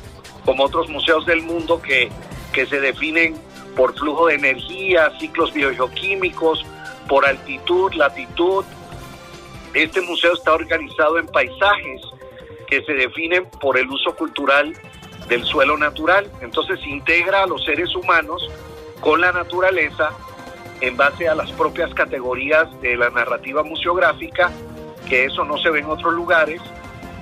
como 0.45 0.65
otros 0.65 0.89
museos 0.89 1.27
del 1.27 1.43
mundo 1.43 1.83
que, 1.83 2.11
que 2.53 2.67
se 2.67 2.81
definen 2.81 3.35
por 3.77 3.95
flujo 3.99 4.27
de 4.27 4.35
energía, 4.35 5.13
ciclos 5.19 5.53
biogeoquímicos, 5.53 6.65
por 7.09 7.27
altitud, 7.27 7.93
latitud. 7.95 8.65
Este 9.75 10.01
museo 10.01 10.35
está 10.35 10.55
organizado 10.55 11.19
en 11.19 11.27
paisajes 11.27 12.03
que 12.69 12.83
se 12.85 12.93
definen 12.93 13.47
por 13.61 13.79
el 13.79 13.89
uso 13.89 14.15
cultural 14.15 14.73
del 15.29 15.45
suelo 15.45 15.77
natural. 15.77 16.31
Entonces 16.41 16.79
integra 16.87 17.45
a 17.45 17.47
los 17.47 17.65
seres 17.65 17.95
humanos 17.95 18.49
con 19.01 19.21
la 19.21 19.33
naturaleza 19.33 20.11
en 20.81 20.97
base 20.97 21.29
a 21.29 21.35
las 21.35 21.51
propias 21.53 21.93
categorías 21.95 22.69
de 22.81 22.97
la 22.97 23.11
narrativa 23.11 23.63
museográfica, 23.63 24.51
que 25.09 25.25
eso 25.25 25.45
no 25.45 25.59
se 25.59 25.71
ve 25.71 25.81
en 25.81 25.87
otros 25.87 26.15
lugares. 26.15 26.61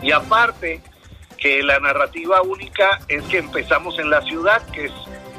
Y 0.02 0.12
aparte, 0.12 0.80
que 1.38 1.62
la 1.62 1.78
narrativa 1.80 2.42
única 2.42 3.00
es 3.08 3.22
que 3.24 3.38
empezamos 3.38 3.98
en 3.98 4.10
la 4.10 4.20
ciudad, 4.22 4.62
que 4.70 4.86
es, 4.86 4.92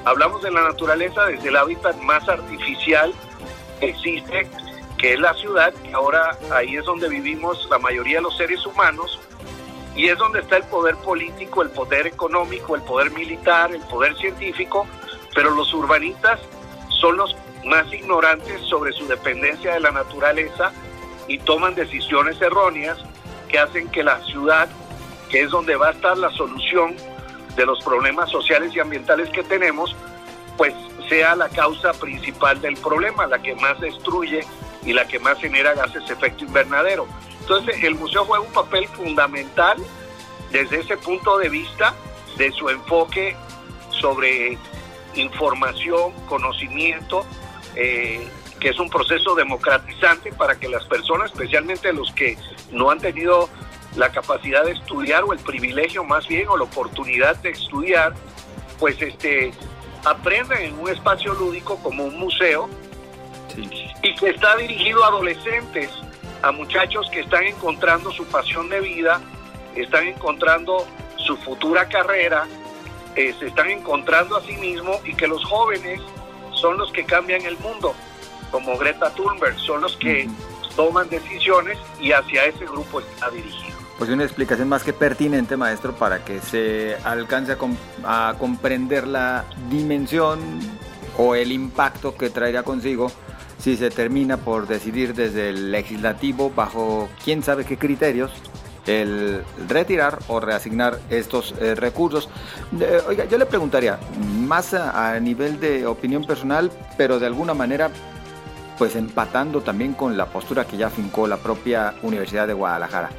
hablamos 0.09 0.41
de 0.41 0.49
la 0.49 0.63
naturaleza 0.63 1.25
desde 1.25 1.49
el 1.49 1.55
hábitat 1.55 1.95
más 2.01 2.27
artificial 2.27 3.13
que 3.79 3.89
existe, 3.89 4.47
que 4.97 5.13
es 5.13 5.19
la 5.19 5.35
ciudad, 5.35 5.71
que 5.73 5.93
ahora 5.93 6.35
ahí 6.51 6.75
es 6.75 6.85
donde 6.85 7.07
vivimos 7.07 7.67
la 7.69 7.77
mayoría 7.77 8.17
de 8.17 8.23
los 8.23 8.35
seres 8.35 8.65
humanos, 8.65 9.19
y 9.95 10.07
es 10.07 10.17
donde 10.17 10.39
está 10.39 10.57
el 10.57 10.63
poder 10.63 10.95
político, 10.95 11.61
el 11.61 11.69
poder 11.69 12.07
económico, 12.07 12.75
el 12.75 12.81
poder 12.81 13.11
militar, 13.11 13.71
el 13.71 13.81
poder 13.81 14.17
científico, 14.17 14.87
pero 15.35 15.51
los 15.51 15.71
urbanistas 15.75 16.39
son 16.99 17.17
los 17.17 17.35
más 17.65 17.93
ignorantes 17.93 18.61
sobre 18.61 18.91
su 18.93 19.07
dependencia 19.07 19.73
de 19.73 19.79
la 19.79 19.91
naturaleza 19.91 20.71
y 21.27 21.37
toman 21.37 21.75
decisiones 21.75 22.41
erróneas 22.41 22.97
que 23.47 23.59
hacen 23.59 23.87
que 23.89 24.03
la 24.03 24.19
ciudad, 24.25 24.69
que 25.29 25.41
es 25.41 25.51
donde 25.51 25.75
va 25.75 25.89
a 25.89 25.91
estar 25.91 26.17
la 26.17 26.31
solución 26.31 26.95
de 27.55 27.65
los 27.65 27.83
problemas 27.83 28.29
sociales 28.29 28.75
y 28.75 28.79
ambientales 28.79 29.29
que 29.29 29.43
tenemos, 29.43 29.95
pues 30.57 30.73
sea 31.07 31.35
la 31.35 31.49
causa 31.49 31.93
principal 31.93 32.61
del 32.61 32.75
problema, 32.77 33.27
la 33.27 33.41
que 33.41 33.55
más 33.55 33.79
destruye 33.79 34.45
y 34.85 34.93
la 34.93 35.07
que 35.07 35.19
más 35.19 35.39
genera 35.39 35.73
gases 35.73 36.07
de 36.07 36.13
efecto 36.13 36.45
invernadero. 36.45 37.07
Entonces 37.41 37.83
el 37.83 37.95
museo 37.95 38.25
juega 38.25 38.45
un 38.45 38.53
papel 38.53 38.87
fundamental 38.89 39.77
desde 40.51 40.79
ese 40.79 40.97
punto 40.97 41.37
de 41.37 41.49
vista 41.49 41.93
de 42.37 42.51
su 42.51 42.69
enfoque 42.69 43.35
sobre 43.89 44.57
información, 45.15 46.13
conocimiento 46.27 47.25
eh, 47.75 48.27
que 48.59 48.69
es 48.69 48.79
un 48.79 48.89
proceso 48.89 49.35
democratizante 49.35 50.31
para 50.33 50.59
que 50.59 50.67
las 50.67 50.85
personas, 50.85 51.31
especialmente 51.31 51.93
los 51.93 52.11
que 52.11 52.37
no 52.71 52.91
han 52.91 52.99
tenido 52.99 53.49
la 53.95 54.11
capacidad 54.11 54.63
de 54.65 54.71
estudiar 54.71 55.23
o 55.23 55.33
el 55.33 55.39
privilegio 55.39 56.03
más 56.03 56.27
bien 56.27 56.47
o 56.47 56.57
la 56.57 56.63
oportunidad 56.63 57.35
de 57.37 57.49
estudiar, 57.49 58.13
pues 58.79 59.01
este 59.01 59.51
aprendan 60.05 60.61
en 60.61 60.79
un 60.79 60.89
espacio 60.89 61.33
lúdico 61.33 61.77
como 61.83 62.05
un 62.05 62.17
museo 62.17 62.69
y 64.01 64.15
que 64.15 64.29
está 64.29 64.55
dirigido 64.55 65.03
a 65.03 65.07
adolescentes, 65.07 65.89
a 66.41 66.51
muchachos 66.51 67.09
que 67.11 67.21
están 67.21 67.43
encontrando 67.43 68.11
su 68.11 68.25
pasión 68.25 68.69
de 68.69 68.79
vida, 68.79 69.21
están 69.75 70.07
encontrando 70.07 70.87
su 71.17 71.35
futura 71.37 71.89
carrera, 71.89 72.47
eh, 73.15 73.33
se 73.39 73.47
están 73.47 73.69
encontrando 73.69 74.37
a 74.37 74.41
sí 74.41 74.53
mismos 74.53 74.97
y 75.05 75.13
que 75.13 75.27
los 75.27 75.43
jóvenes 75.43 75.99
son 76.53 76.77
los 76.77 76.91
que 76.91 77.03
cambian 77.05 77.41
el 77.41 77.57
mundo, 77.57 77.93
como 78.51 78.77
Greta 78.77 79.13
Thunberg, 79.13 79.59
son 79.59 79.81
los 79.81 79.97
que 79.97 80.29
toman 80.75 81.09
decisiones 81.09 81.77
y 81.99 82.11
hacia 82.11 82.45
ese 82.45 82.65
grupo 82.65 82.99
está 83.01 83.29
dirigido. 83.29 83.78
Pues 83.99 84.09
una 84.09 84.23
explicación 84.23 84.67
más 84.69 84.83
que 84.83 84.93
pertinente, 84.93 85.55
maestro, 85.57 85.93
para 85.93 86.25
que 86.25 86.39
se 86.39 86.95
alcance 87.03 87.55
a, 88.03 88.29
a 88.29 88.33
comprender 88.39 89.05
la 89.05 89.45
dimensión 89.69 90.39
o 91.17 91.35
el 91.35 91.51
impacto 91.51 92.15
que 92.15 92.31
traerá 92.31 92.63
consigo 92.63 93.11
si 93.59 93.75
se 93.75 93.89
termina 93.89 94.37
por 94.37 94.67
decidir 94.67 95.13
desde 95.13 95.49
el 95.49 95.71
legislativo 95.71 96.49
bajo 96.49 97.09
quién 97.23 97.43
sabe 97.43 97.65
qué 97.65 97.77
criterios 97.77 98.31
el 98.87 99.43
retirar 99.67 100.19
o 100.27 100.39
reasignar 100.39 100.99
estos 101.09 101.53
eh, 101.59 101.75
recursos. 101.75 102.29
Oiga, 103.07 103.25
yo 103.25 103.37
le 103.37 103.45
preguntaría, 103.45 103.99
más 104.47 104.73
a, 104.73 105.19
nivel 105.19 105.59
de 105.59 105.85
opinión 105.85 106.23
personal, 106.25 106.71
pero 106.97 107.19
de 107.19 107.27
alguna 107.27 107.53
manera, 107.53 107.91
pues 108.77 108.95
empatando 108.95 109.61
también 109.61 109.93
con 109.93 110.17
la 110.17 110.27
postura 110.27 110.65
que 110.65 110.77
ya 110.77 110.89
fincó 110.89 111.27
la 111.27 111.37
propia 111.37 111.95
Universidad 112.01 112.47
de 112.47 112.53
Guadalajara. 112.53 113.09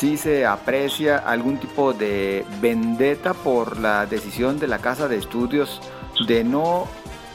Si 0.00 0.16
se 0.16 0.46
aprecia 0.46 1.18
algún 1.18 1.60
tipo 1.60 1.92
de 1.92 2.46
vendetta 2.62 3.34
por 3.34 3.78
la 3.78 4.06
decisión 4.06 4.58
de 4.58 4.66
la 4.66 4.78
Casa 4.78 5.08
de 5.08 5.18
Estudios 5.18 5.82
de 6.26 6.42
no 6.42 6.88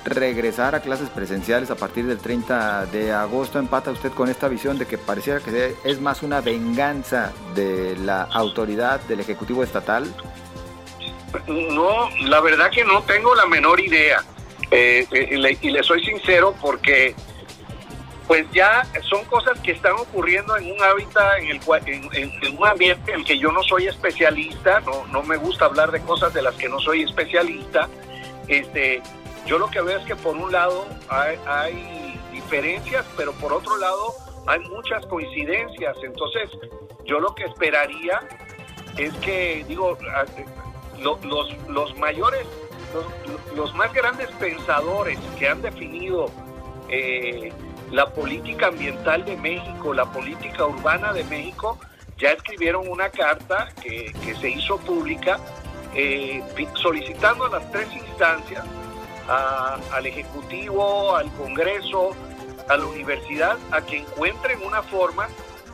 regresar 0.03 0.73
a 0.73 0.79
clases 0.79 1.09
presenciales 1.11 1.69
a 1.69 1.75
partir 1.75 2.07
del 2.07 2.17
30 2.17 2.87
de 2.87 3.13
agosto. 3.13 3.59
¿Empata 3.59 3.91
usted 3.91 4.11
con 4.13 4.29
esta 4.29 4.47
visión 4.47 4.79
de 4.79 4.87
que 4.87 4.97
pareciera 4.97 5.41
que 5.41 5.75
es 5.83 6.01
más 6.01 6.23
una 6.23 6.41
venganza 6.41 7.33
de 7.53 7.95
la 7.97 8.23
autoridad 8.23 8.99
del 9.01 9.19
Ejecutivo 9.19 9.61
Estatal? 9.61 10.11
No, 11.45 12.09
la 12.21 12.41
verdad 12.41 12.71
que 12.71 12.83
no 12.83 13.03
tengo 13.03 13.35
la 13.35 13.45
menor 13.45 13.79
idea. 13.79 14.23
Eh, 14.71 15.05
eh, 15.11 15.57
y, 15.61 15.69
le, 15.69 15.83
soy 15.83 16.03
sincero 16.03 16.55
porque 16.59 17.13
pues 18.27 18.45
ya 18.51 18.83
son 19.03 19.23
cosas 19.25 19.59
que 19.59 19.71
están 19.71 19.93
ocurriendo 19.93 20.57
en 20.57 20.71
un 20.71 20.81
hábitat, 20.81 21.39
en, 21.39 21.49
el, 21.49 21.61
en, 22.41 22.57
un 22.57 22.67
ambiente 22.67 23.11
en 23.11 23.19
el 23.19 23.25
que 23.25 23.37
yo 23.37 23.51
no 23.51 23.61
soy 23.63 23.87
especialista, 23.87 24.79
no, 24.81 25.05
no 25.07 25.21
me 25.23 25.37
gusta 25.37 25.65
hablar 25.65 25.91
de 25.91 26.01
cosas 26.01 26.33
de 26.33 26.41
las 26.41 26.55
que 26.55 26.67
no 26.67 26.79
soy 26.79 27.03
especialista, 27.03 27.87
este, 28.47 29.01
yo 29.45 29.59
lo 29.59 29.69
que 29.69 29.81
veo 29.81 29.99
es 29.99 30.05
que 30.05 30.15
por 30.15 30.35
un 30.35 30.51
lado 30.51 30.85
hay, 31.09 32.19
diferencias, 32.31 33.05
pero 33.15 33.31
por 33.33 33.53
otro 33.53 33.77
lado 33.77 34.13
hay 34.45 34.59
muchas 34.59 35.05
coincidencias. 35.05 35.95
Entonces, 36.03 36.49
yo 37.05 37.19
lo 37.19 37.33
que 37.33 37.45
esperaría 37.45 38.19
es 38.97 39.13
que, 39.15 39.63
digo, 39.67 39.97
los, 40.99 41.55
los 41.69 41.97
mayores, 41.97 42.45
los, 43.55 43.73
más 43.73 43.93
grandes 43.93 44.29
pensadores 44.31 45.17
que 45.39 45.47
han 45.47 45.61
definido 45.61 46.29
eh, 46.89 47.53
la 47.95 48.07
política 48.07 48.67
ambiental 48.67 49.23
de 49.23 49.37
México, 49.37 49.93
la 49.93 50.03
política 50.11 50.65
urbana 50.65 51.13
de 51.13 51.23
México, 51.23 51.79
ya 52.17 52.31
escribieron 52.31 52.89
una 52.89 53.09
carta 53.09 53.69
que, 53.81 54.13
se 54.41 54.49
hizo 54.49 54.77
pública 54.79 55.39
eh, 55.95 56.43
solicitando 56.73 57.45
a 57.45 57.49
las 57.49 57.71
tres 57.71 57.87
instancias 57.93 58.65
al 59.27 60.05
Ejecutivo, 60.05 61.15
al 61.15 61.31
Congreso, 61.35 62.11
a 62.67 62.75
la 62.75 62.85
universidad, 62.85 63.57
a 63.71 63.79
que 63.81 63.99
encuentren 63.99 64.61
una 64.61 64.83
forma 64.83 65.29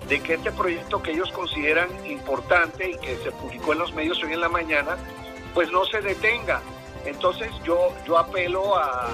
de 0.07 0.21
que 0.21 0.35
este 0.35 0.51
proyecto 0.51 1.01
que 1.01 1.11
ellos 1.13 1.31
consideran 1.31 1.89
importante 2.05 2.91
y 2.91 2.97
que 2.99 3.17
se 3.17 3.31
publicó 3.31 3.73
en 3.73 3.79
los 3.79 3.93
medios 3.95 4.21
hoy 4.23 4.33
en 4.33 4.41
la 4.41 4.49
mañana, 4.49 4.95
pues 5.55 5.71
no 5.71 5.85
se 5.85 6.01
detenga. 6.01 6.61
Entonces 7.03 7.49
yo, 7.63 7.93
yo 8.05 8.19
apelo 8.19 8.77
a, 8.77 9.09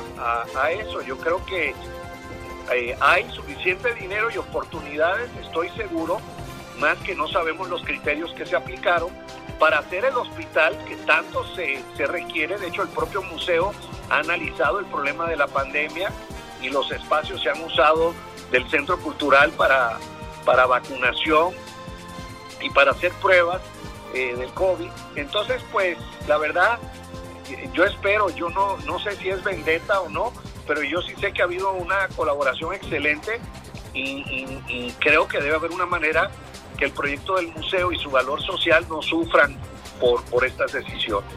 eso. 0.71 1.01
Yo 1.01 1.17
creo 1.17 1.43
que 1.45 1.73
eh, 2.73 2.97
hay 2.99 3.29
suficiente 3.31 3.93
dinero 3.93 4.29
y 4.31 4.37
oportunidades, 4.37 5.29
estoy 5.41 5.69
seguro, 5.69 6.19
más 6.79 6.97
que 6.99 7.15
no 7.15 7.27
sabemos 7.27 7.69
los 7.69 7.83
criterios 7.83 8.31
que 8.33 8.45
se 8.45 8.55
aplicaron, 8.55 9.09
para 9.59 9.79
hacer 9.79 10.05
el 10.05 10.15
hospital 10.15 10.77
que 10.85 10.95
tanto 10.97 11.43
se, 11.55 11.81
se 11.95 12.05
requiere. 12.05 12.57
De 12.57 12.67
hecho, 12.67 12.83
el 12.83 12.89
propio 12.89 13.23
museo 13.23 13.73
ha 14.09 14.19
analizado 14.19 14.79
el 14.79 14.85
problema 14.85 15.27
de 15.27 15.35
la 15.35 15.47
pandemia 15.47 16.11
y 16.61 16.69
los 16.69 16.91
espacios 16.91 17.41
se 17.41 17.49
han 17.49 17.63
usado 17.63 18.13
del 18.51 18.69
centro 18.69 18.99
cultural 18.99 19.51
para, 19.51 19.97
para 20.45 20.65
vacunación 20.65 21.53
y 22.61 22.69
para 22.69 22.91
hacer 22.91 23.11
pruebas 23.13 23.61
eh, 24.13 24.35
del 24.35 24.49
COVID. 24.51 24.89
Entonces, 25.15 25.61
pues 25.71 25.97
la 26.27 26.37
verdad, 26.37 26.79
yo 27.73 27.85
espero, 27.85 28.29
yo 28.29 28.49
no, 28.49 28.77
no 28.85 28.99
sé 28.99 29.15
si 29.17 29.29
es 29.29 29.43
vendetta 29.43 30.01
o 30.01 30.09
no, 30.09 30.33
pero 30.67 30.83
yo 30.83 31.01
sí 31.01 31.13
sé 31.19 31.31
que 31.31 31.41
ha 31.41 31.45
habido 31.45 31.71
una 31.73 32.07
colaboración 32.15 32.73
excelente 32.73 33.39
y, 33.93 34.23
y 34.67 34.93
creo 34.99 35.27
que 35.27 35.39
debe 35.39 35.55
haber 35.55 35.71
una 35.71 35.85
manera 35.85 36.29
que 36.77 36.85
el 36.85 36.91
proyecto 36.91 37.35
del 37.35 37.47
museo 37.47 37.91
y 37.91 37.97
su 37.97 38.09
valor 38.11 38.41
social 38.41 38.85
no 38.89 39.01
sufran 39.01 39.57
por, 39.99 40.23
por 40.25 40.45
estas 40.45 40.71
decisiones. 40.73 41.29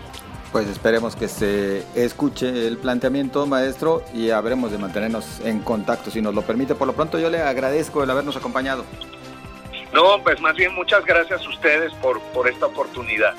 Pues 0.52 0.66
esperemos 0.66 1.14
que 1.14 1.28
se 1.28 1.84
escuche 1.94 2.66
el 2.66 2.76
planteamiento, 2.76 3.46
maestro, 3.46 4.02
y 4.12 4.30
habremos 4.30 4.72
de 4.72 4.78
mantenernos 4.78 5.40
en 5.44 5.60
contacto 5.60 6.10
si 6.10 6.20
nos 6.20 6.34
lo 6.34 6.42
permite. 6.42 6.74
Por 6.74 6.88
lo 6.88 6.92
pronto 6.92 7.18
yo 7.20 7.30
le 7.30 7.40
agradezco 7.40 8.02
el 8.02 8.10
habernos 8.10 8.36
acompañado. 8.36 8.84
No, 9.92 10.22
pues 10.22 10.40
más 10.40 10.56
bien 10.56 10.74
muchas 10.74 11.04
gracias 11.04 11.44
a 11.44 11.48
ustedes 11.48 11.92
por, 11.94 12.20
por 12.32 12.48
esta 12.48 12.66
oportunidad. 12.66 13.34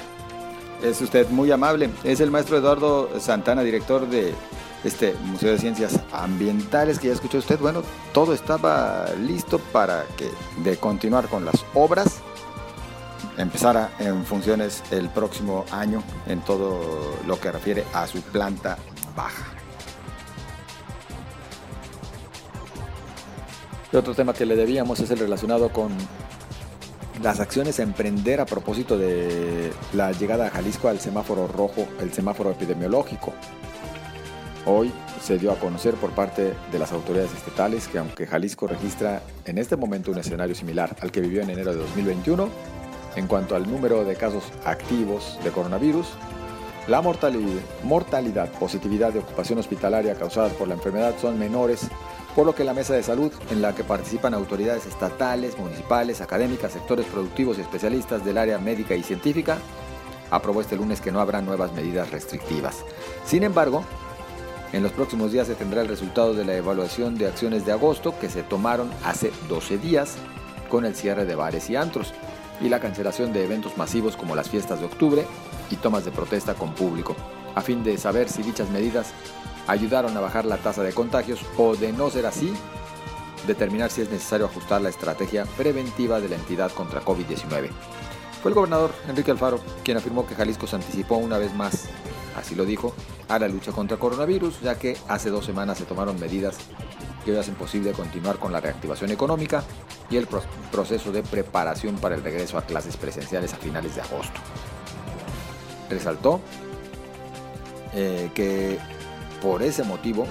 Es 0.81 1.01
usted 1.01 1.27
muy 1.29 1.51
amable. 1.51 1.89
Es 2.03 2.21
el 2.21 2.31
maestro 2.31 2.57
Eduardo 2.57 3.19
Santana, 3.19 3.61
director 3.61 4.07
de 4.07 4.33
este 4.83 5.13
Museo 5.25 5.51
de 5.51 5.59
Ciencias 5.59 5.99
Ambientales 6.11 6.99
que 6.99 7.07
ya 7.07 7.13
escuchó 7.13 7.37
usted. 7.37 7.59
Bueno, 7.59 7.83
todo 8.13 8.33
estaba 8.33 9.05
listo 9.19 9.59
para 9.59 10.05
que 10.17 10.29
de 10.63 10.77
continuar 10.77 11.27
con 11.27 11.45
las 11.45 11.63
obras 11.73 12.19
empezara 13.37 13.91
en 13.99 14.25
funciones 14.25 14.83
el 14.91 15.09
próximo 15.09 15.65
año 15.71 16.03
en 16.27 16.41
todo 16.41 17.15
lo 17.25 17.39
que 17.39 17.51
refiere 17.51 17.85
a 17.93 18.07
su 18.07 18.21
planta 18.21 18.77
baja. 19.15 19.45
Otro 23.93 24.15
tema 24.15 24.33
que 24.33 24.45
le 24.45 24.55
debíamos 24.55 25.01
es 25.01 25.11
el 25.11 25.19
relacionado 25.19 25.69
con 25.69 25.91
las 27.21 27.39
acciones 27.39 27.79
a 27.79 27.83
emprender 27.83 28.39
a 28.39 28.45
propósito 28.45 28.97
de 28.97 29.71
la 29.93 30.13
llegada 30.13 30.47
a 30.47 30.49
Jalisco 30.49 30.87
al 30.87 30.99
semáforo 30.99 31.47
rojo, 31.47 31.85
el 31.99 32.13
semáforo 32.13 32.51
epidemiológico. 32.51 33.33
Hoy 34.65 34.91
se 35.21 35.39
dio 35.39 35.51
a 35.51 35.55
conocer 35.55 35.95
por 35.95 36.11
parte 36.11 36.53
de 36.71 36.79
las 36.79 36.91
autoridades 36.91 37.33
estatales 37.33 37.87
que 37.87 37.97
aunque 37.97 38.27
Jalisco 38.27 38.67
registra 38.67 39.23
en 39.45 39.57
este 39.57 39.75
momento 39.75 40.11
un 40.11 40.19
escenario 40.19 40.53
similar 40.53 40.95
al 41.01 41.11
que 41.11 41.21
vivió 41.21 41.41
en 41.41 41.49
enero 41.49 41.71
de 41.71 41.79
2021, 41.79 42.47
en 43.15 43.27
cuanto 43.27 43.55
al 43.55 43.69
número 43.69 44.05
de 44.05 44.15
casos 44.15 44.43
activos 44.63 45.39
de 45.43 45.49
coronavirus, 45.49 46.07
la 46.87 47.01
mortalidad, 47.01 48.49
positividad 48.59 49.13
de 49.13 49.19
ocupación 49.19 49.59
hospitalaria 49.59 50.15
causadas 50.15 50.53
por 50.53 50.67
la 50.67 50.75
enfermedad 50.75 51.15
son 51.19 51.39
menores 51.39 51.87
por 52.35 52.45
lo 52.45 52.55
que 52.55 52.63
la 52.63 52.73
mesa 52.73 52.93
de 52.93 53.03
salud, 53.03 53.31
en 53.49 53.61
la 53.61 53.75
que 53.75 53.83
participan 53.83 54.33
autoridades 54.33 54.85
estatales, 54.85 55.57
municipales, 55.57 56.21
académicas, 56.21 56.71
sectores 56.71 57.05
productivos 57.07 57.57
y 57.57 57.61
especialistas 57.61 58.23
del 58.23 58.37
área 58.37 58.57
médica 58.57 58.95
y 58.95 59.03
científica, 59.03 59.57
aprobó 60.29 60.61
este 60.61 60.77
lunes 60.77 61.01
que 61.01 61.11
no 61.11 61.19
habrá 61.19 61.41
nuevas 61.41 61.73
medidas 61.73 62.09
restrictivas. 62.11 62.85
Sin 63.25 63.43
embargo, 63.43 63.83
en 64.73 64.83
los 64.83 64.91
próximos 64.91 65.31
días 65.31 65.47
se 65.47 65.55
tendrá 65.55 65.81
el 65.81 65.87
resultado 65.87 66.33
de 66.33 66.45
la 66.45 66.55
evaluación 66.55 67.15
de 67.15 67.27
acciones 67.27 67.65
de 67.65 67.73
agosto 67.73 68.17
que 68.19 68.29
se 68.29 68.43
tomaron 68.43 68.89
hace 69.03 69.31
12 69.49 69.77
días 69.77 70.15
con 70.69 70.85
el 70.85 70.95
cierre 70.95 71.25
de 71.25 71.35
bares 71.35 71.69
y 71.69 71.75
antros 71.75 72.13
y 72.61 72.69
la 72.69 72.79
cancelación 72.79 73.33
de 73.33 73.43
eventos 73.43 73.77
masivos 73.77 74.15
como 74.15 74.35
las 74.35 74.49
fiestas 74.49 74.79
de 74.79 74.85
octubre 74.85 75.25
y 75.69 75.75
tomas 75.75 76.05
de 76.05 76.11
protesta 76.11 76.53
con 76.53 76.73
público, 76.73 77.15
a 77.55 77.61
fin 77.61 77.83
de 77.83 77.97
saber 77.97 78.29
si 78.29 78.43
dichas 78.43 78.69
medidas 78.69 79.13
ayudaron 79.67 80.15
a 80.15 80.21
bajar 80.21 80.45
la 80.45 80.57
tasa 80.57 80.83
de 80.83 80.93
contagios 80.93 81.39
o 81.57 81.75
de 81.75 81.91
no 81.91 82.09
ser 82.09 82.25
así, 82.25 82.53
determinar 83.47 83.89
si 83.89 84.01
es 84.01 84.09
necesario 84.09 84.45
ajustar 84.45 84.81
la 84.81 84.89
estrategia 84.89 85.45
preventiva 85.57 86.19
de 86.19 86.29
la 86.29 86.35
entidad 86.35 86.71
contra 86.71 87.03
COVID-19. 87.03 87.69
Fue 88.41 88.49
el 88.49 88.55
gobernador 88.55 88.91
Enrique 89.07 89.31
Alfaro 89.31 89.59
quien 89.83 89.97
afirmó 89.97 90.25
que 90.25 90.35
Jalisco 90.35 90.67
se 90.67 90.75
anticipó 90.75 91.15
una 91.17 91.37
vez 91.37 91.53
más, 91.53 91.89
así 92.35 92.55
lo 92.55 92.65
dijo, 92.65 92.93
a 93.27 93.39
la 93.39 93.47
lucha 93.47 93.71
contra 93.71 93.97
coronavirus, 93.97 94.61
ya 94.61 94.77
que 94.77 94.97
hace 95.07 95.29
dos 95.29 95.45
semanas 95.45 95.77
se 95.77 95.85
tomaron 95.85 96.19
medidas 96.19 96.57
que 97.25 97.37
hacen 97.37 97.55
posible 97.55 97.91
continuar 97.91 98.37
con 98.37 98.51
la 98.51 98.59
reactivación 98.59 99.11
económica 99.11 99.63
y 100.09 100.17
el 100.17 100.27
proceso 100.71 101.11
de 101.11 101.23
preparación 101.23 101.95
para 101.97 102.15
el 102.15 102.23
regreso 102.23 102.57
a 102.57 102.63
clases 102.63 102.97
presenciales 102.97 103.53
a 103.53 103.57
finales 103.57 103.95
de 103.95 104.01
agosto. 104.01 104.39
Resaltó 105.89 106.41
eh, 107.93 108.31
que 108.33 108.79
por 109.41 109.63
ese 109.63 109.83
motivo, 109.83 110.25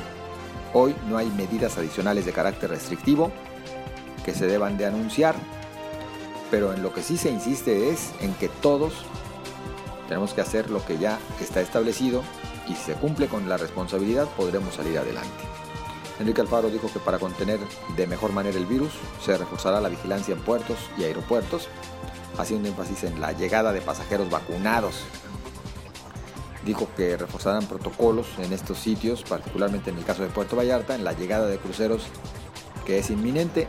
hoy 0.72 0.94
no 1.08 1.18
hay 1.18 1.28
medidas 1.30 1.76
adicionales 1.76 2.24
de 2.26 2.32
carácter 2.32 2.70
restrictivo 2.70 3.30
que 4.24 4.34
se 4.34 4.46
deban 4.46 4.76
de 4.76 4.86
anunciar, 4.86 5.34
pero 6.50 6.72
en 6.72 6.82
lo 6.82 6.92
que 6.92 7.02
sí 7.02 7.16
se 7.16 7.30
insiste 7.30 7.90
es 7.90 8.12
en 8.20 8.34
que 8.34 8.48
todos 8.48 9.04
tenemos 10.10 10.34
que 10.34 10.40
hacer 10.40 10.70
lo 10.70 10.84
que 10.84 10.98
ya 10.98 11.20
está 11.40 11.60
establecido 11.60 12.24
y 12.68 12.74
si 12.74 12.82
se 12.82 12.94
cumple 12.94 13.28
con 13.28 13.48
la 13.48 13.56
responsabilidad 13.56 14.26
podremos 14.36 14.74
salir 14.74 14.98
adelante. 14.98 15.30
Enrique 16.18 16.40
Alfaro 16.40 16.68
dijo 16.68 16.92
que 16.92 16.98
para 16.98 17.20
contener 17.20 17.60
de 17.96 18.06
mejor 18.08 18.32
manera 18.32 18.58
el 18.58 18.66
virus 18.66 18.90
se 19.24 19.38
reforzará 19.38 19.80
la 19.80 19.88
vigilancia 19.88 20.34
en 20.34 20.40
puertos 20.40 20.78
y 20.98 21.04
aeropuertos, 21.04 21.68
haciendo 22.36 22.68
énfasis 22.68 23.04
en 23.04 23.20
la 23.20 23.30
llegada 23.30 23.72
de 23.72 23.82
pasajeros 23.82 24.28
vacunados 24.28 24.96
dijo 26.66 26.88
que 26.96 27.16
reforzarán 27.16 27.66
protocolos 27.66 28.26
en 28.38 28.52
estos 28.52 28.78
sitios, 28.78 29.22
particularmente 29.22 29.90
en 29.90 29.98
el 29.98 30.04
caso 30.04 30.22
de 30.22 30.28
Puerto 30.28 30.56
Vallarta, 30.56 30.96
en 30.96 31.04
la 31.04 31.12
llegada 31.12 31.46
de 31.46 31.58
cruceros 31.58 32.02
que 32.84 32.98
es 32.98 33.10
inminente 33.10 33.68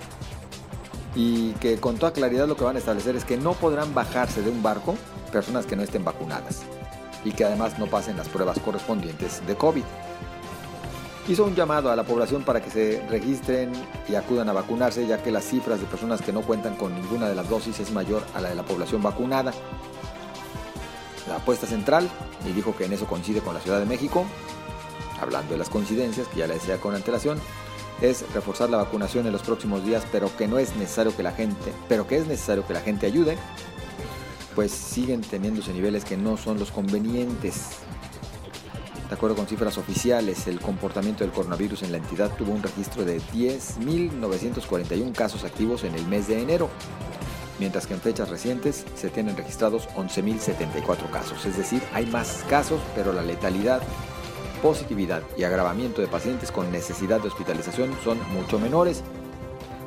y 1.15 1.51
que 1.53 1.79
con 1.79 1.97
toda 1.97 2.13
claridad 2.13 2.47
lo 2.47 2.57
que 2.57 2.63
van 2.63 2.77
a 2.77 2.79
establecer 2.79 3.15
es 3.15 3.25
que 3.25 3.37
no 3.37 3.53
podrán 3.53 3.93
bajarse 3.93 4.41
de 4.41 4.49
un 4.49 4.63
barco 4.63 4.95
personas 5.31 5.65
que 5.65 5.75
no 5.75 5.83
estén 5.83 6.03
vacunadas 6.03 6.61
y 7.23 7.31
que 7.31 7.45
además 7.45 7.79
no 7.79 7.87
pasen 7.87 8.17
las 8.17 8.29
pruebas 8.29 8.59
correspondientes 8.59 9.45
de 9.45 9.55
COVID. 9.55 9.83
Hizo 11.27 11.45
un 11.45 11.55
llamado 11.55 11.91
a 11.91 11.95
la 11.95 12.03
población 12.03 12.43
para 12.43 12.61
que 12.61 12.71
se 12.71 13.05
registren 13.07 13.71
y 14.09 14.15
acudan 14.15 14.49
a 14.49 14.53
vacunarse 14.53 15.05
ya 15.05 15.21
que 15.21 15.31
las 15.31 15.45
cifras 15.45 15.79
de 15.79 15.85
personas 15.85 16.21
que 16.21 16.33
no 16.33 16.41
cuentan 16.41 16.75
con 16.75 16.93
ninguna 16.93 17.29
de 17.29 17.35
las 17.35 17.47
dosis 17.47 17.79
es 17.79 17.91
mayor 17.91 18.23
a 18.33 18.41
la 18.41 18.49
de 18.49 18.55
la 18.55 18.63
población 18.63 19.01
vacunada 19.03 19.53
la 21.27 21.37
apuesta 21.37 21.67
central 21.67 22.09
y 22.45 22.51
dijo 22.51 22.75
que 22.75 22.85
en 22.85 22.93
eso 22.93 23.05
coincide 23.05 23.41
con 23.41 23.53
la 23.53 23.59
Ciudad 23.59 23.79
de 23.79 23.85
México, 23.85 24.25
hablando 25.19 25.53
de 25.53 25.59
las 25.59 25.69
coincidencias, 25.69 26.27
que 26.27 26.39
ya 26.39 26.47
le 26.47 26.55
decía 26.55 26.77
con 26.77 26.95
antelación, 26.95 27.39
es 28.01 28.25
reforzar 28.33 28.69
la 28.69 28.77
vacunación 28.77 29.27
en 29.27 29.31
los 29.31 29.43
próximos 29.43 29.85
días, 29.85 30.03
pero 30.11 30.35
que 30.35 30.47
no 30.47 30.57
es 30.57 30.75
necesario 30.75 31.15
que 31.15 31.23
la 31.23 31.31
gente, 31.31 31.73
pero 31.87 32.07
que 32.07 32.17
es 32.17 32.27
necesario 32.27 32.65
que 32.65 32.73
la 32.73 32.81
gente 32.81 33.05
ayude, 33.05 33.37
pues 34.55 34.71
siguen 34.71 35.21
teniéndose 35.21 35.73
niveles 35.73 36.05
que 36.05 36.17
no 36.17 36.37
son 36.37 36.59
los 36.59 36.71
convenientes. 36.71 37.69
De 39.11 39.15
acuerdo 39.15 39.35
con 39.35 39.45
cifras 39.45 39.77
oficiales, 39.77 40.47
el 40.47 40.61
comportamiento 40.61 41.25
del 41.25 41.33
coronavirus 41.33 41.83
en 41.83 41.91
la 41.91 41.97
entidad 41.97 42.33
tuvo 42.37 42.53
un 42.53 42.63
registro 42.63 43.03
de 43.03 43.19
10.941 43.19 45.11
casos 45.11 45.43
activos 45.43 45.83
en 45.83 45.95
el 45.95 46.07
mes 46.07 46.29
de 46.29 46.41
enero, 46.41 46.69
mientras 47.59 47.87
que 47.87 47.93
en 47.93 47.99
fechas 47.99 48.29
recientes 48.29 48.85
se 48.95 49.09
tienen 49.09 49.35
registrados 49.35 49.89
11.074 49.97 51.09
casos. 51.11 51.45
Es 51.45 51.57
decir, 51.57 51.81
hay 51.93 52.05
más 52.05 52.45
casos, 52.49 52.79
pero 52.95 53.11
la 53.11 53.21
letalidad, 53.21 53.81
positividad 54.61 55.23
y 55.37 55.43
agravamiento 55.43 56.01
de 56.01 56.07
pacientes 56.07 56.49
con 56.49 56.71
necesidad 56.71 57.19
de 57.19 57.27
hospitalización 57.27 57.93
son 58.05 58.17
mucho 58.31 58.59
menores. 58.59 59.03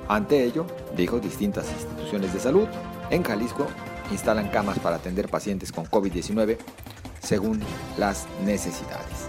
Ante 0.06 0.44
ello, 0.44 0.66
dijo, 0.94 1.18
distintas 1.18 1.66
instituciones 1.72 2.34
de 2.34 2.40
salud 2.40 2.68
en 3.08 3.22
Jalisco 3.22 3.68
instalan 4.10 4.48
camas 4.48 4.78
para 4.78 4.96
atender 4.96 5.28
pacientes 5.28 5.72
con 5.72 5.86
COVID-19 5.86 6.58
según 7.22 7.60
las 7.96 8.26
necesidades. 8.44 9.28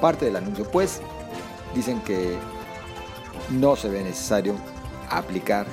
Parte 0.00 0.24
del 0.26 0.36
anuncio, 0.36 0.70
pues, 0.70 1.00
dicen 1.74 2.00
que 2.00 2.36
no 3.50 3.76
se 3.76 3.88
ve 3.88 4.02
necesario 4.02 4.54
aplicar 5.10 5.66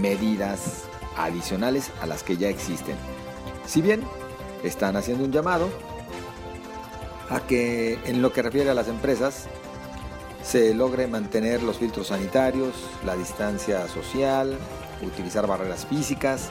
medidas 0.00 0.84
adicionales 1.16 1.90
a 2.00 2.06
las 2.06 2.22
que 2.22 2.36
ya 2.36 2.48
existen. 2.48 2.96
Si 3.66 3.82
bien 3.82 4.02
están 4.62 4.96
haciendo 4.96 5.24
un 5.24 5.32
llamado 5.32 5.68
a 7.30 7.40
que 7.40 7.98
en 8.04 8.22
lo 8.22 8.32
que 8.32 8.42
refiere 8.42 8.70
a 8.70 8.74
las 8.74 8.88
empresas 8.88 9.46
se 10.42 10.74
logre 10.74 11.06
mantener 11.06 11.62
los 11.62 11.78
filtros 11.78 12.08
sanitarios, 12.08 12.74
la 13.04 13.16
distancia 13.16 13.88
social, 13.88 14.56
utilizar 15.02 15.46
barreras 15.46 15.86
físicas, 15.86 16.50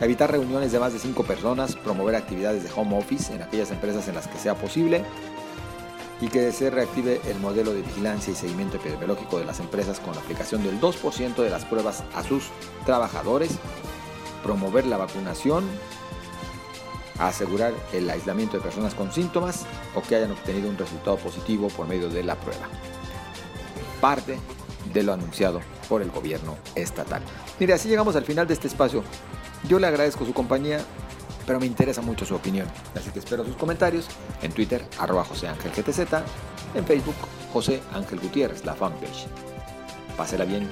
evitar 0.00 0.30
reuniones 0.30 0.72
de 0.72 0.80
más 0.80 0.92
de 0.92 0.98
5 0.98 1.24
personas, 1.24 1.76
promover 1.76 2.16
actividades 2.16 2.62
de 2.62 2.70
home 2.74 2.98
office 2.98 3.32
en 3.32 3.42
aquellas 3.42 3.70
empresas 3.70 4.08
en 4.08 4.14
las 4.14 4.26
que 4.28 4.38
sea 4.38 4.54
posible 4.54 5.04
y 6.20 6.28
que 6.28 6.52
se 6.52 6.70
reactive 6.70 7.20
el 7.26 7.38
modelo 7.40 7.72
de 7.72 7.82
vigilancia 7.82 8.32
y 8.32 8.36
seguimiento 8.36 8.76
epidemiológico 8.76 9.38
de 9.38 9.44
las 9.44 9.60
empresas 9.60 10.00
con 10.00 10.14
la 10.14 10.20
aplicación 10.20 10.62
del 10.62 10.80
2% 10.80 11.36
de 11.36 11.50
las 11.50 11.64
pruebas 11.64 12.04
a 12.14 12.22
sus 12.22 12.44
trabajadores, 12.86 13.50
promover 14.42 14.86
la 14.86 14.96
vacunación, 14.96 15.64
asegurar 17.18 17.72
el 17.92 18.08
aislamiento 18.10 18.56
de 18.56 18.62
personas 18.62 18.94
con 18.94 19.12
síntomas 19.12 19.66
o 19.94 20.02
que 20.02 20.16
hayan 20.16 20.32
obtenido 20.32 20.68
un 20.68 20.78
resultado 20.78 21.16
positivo 21.16 21.68
por 21.68 21.86
medio 21.86 22.08
de 22.08 22.22
la 22.22 22.36
prueba. 22.36 22.68
Parte 24.00 24.38
de 24.92 25.02
lo 25.02 25.12
anunciado 25.12 25.60
por 25.88 26.02
el 26.02 26.10
gobierno 26.10 26.56
estatal. 26.74 27.22
Mire, 27.58 27.74
así 27.74 27.88
llegamos 27.88 28.16
al 28.16 28.24
final 28.24 28.46
de 28.46 28.54
este 28.54 28.68
espacio. 28.68 29.02
Yo 29.68 29.78
le 29.78 29.86
agradezco 29.86 30.24
su 30.24 30.34
compañía 30.34 30.80
pero 31.46 31.60
me 31.60 31.66
interesa 31.66 32.00
mucho 32.00 32.24
su 32.24 32.34
opinión. 32.34 32.66
Así 32.94 33.10
que 33.10 33.18
espero 33.18 33.44
sus 33.44 33.56
comentarios 33.56 34.06
en 34.42 34.52
Twitter, 34.52 34.84
arroba 34.98 35.24
José 35.24 35.48
Ángel 35.48 35.72
GTZ, 35.72 36.00
en 36.74 36.84
Facebook, 36.84 37.16
José 37.52 37.82
Ángel 37.92 38.20
Gutiérrez, 38.20 38.64
la 38.64 38.74
fanpage. 38.74 39.26
Pásela 40.16 40.44
bien 40.44 40.68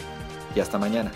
y 0.55 0.61
hasta 0.61 0.78
mañana. 0.78 1.11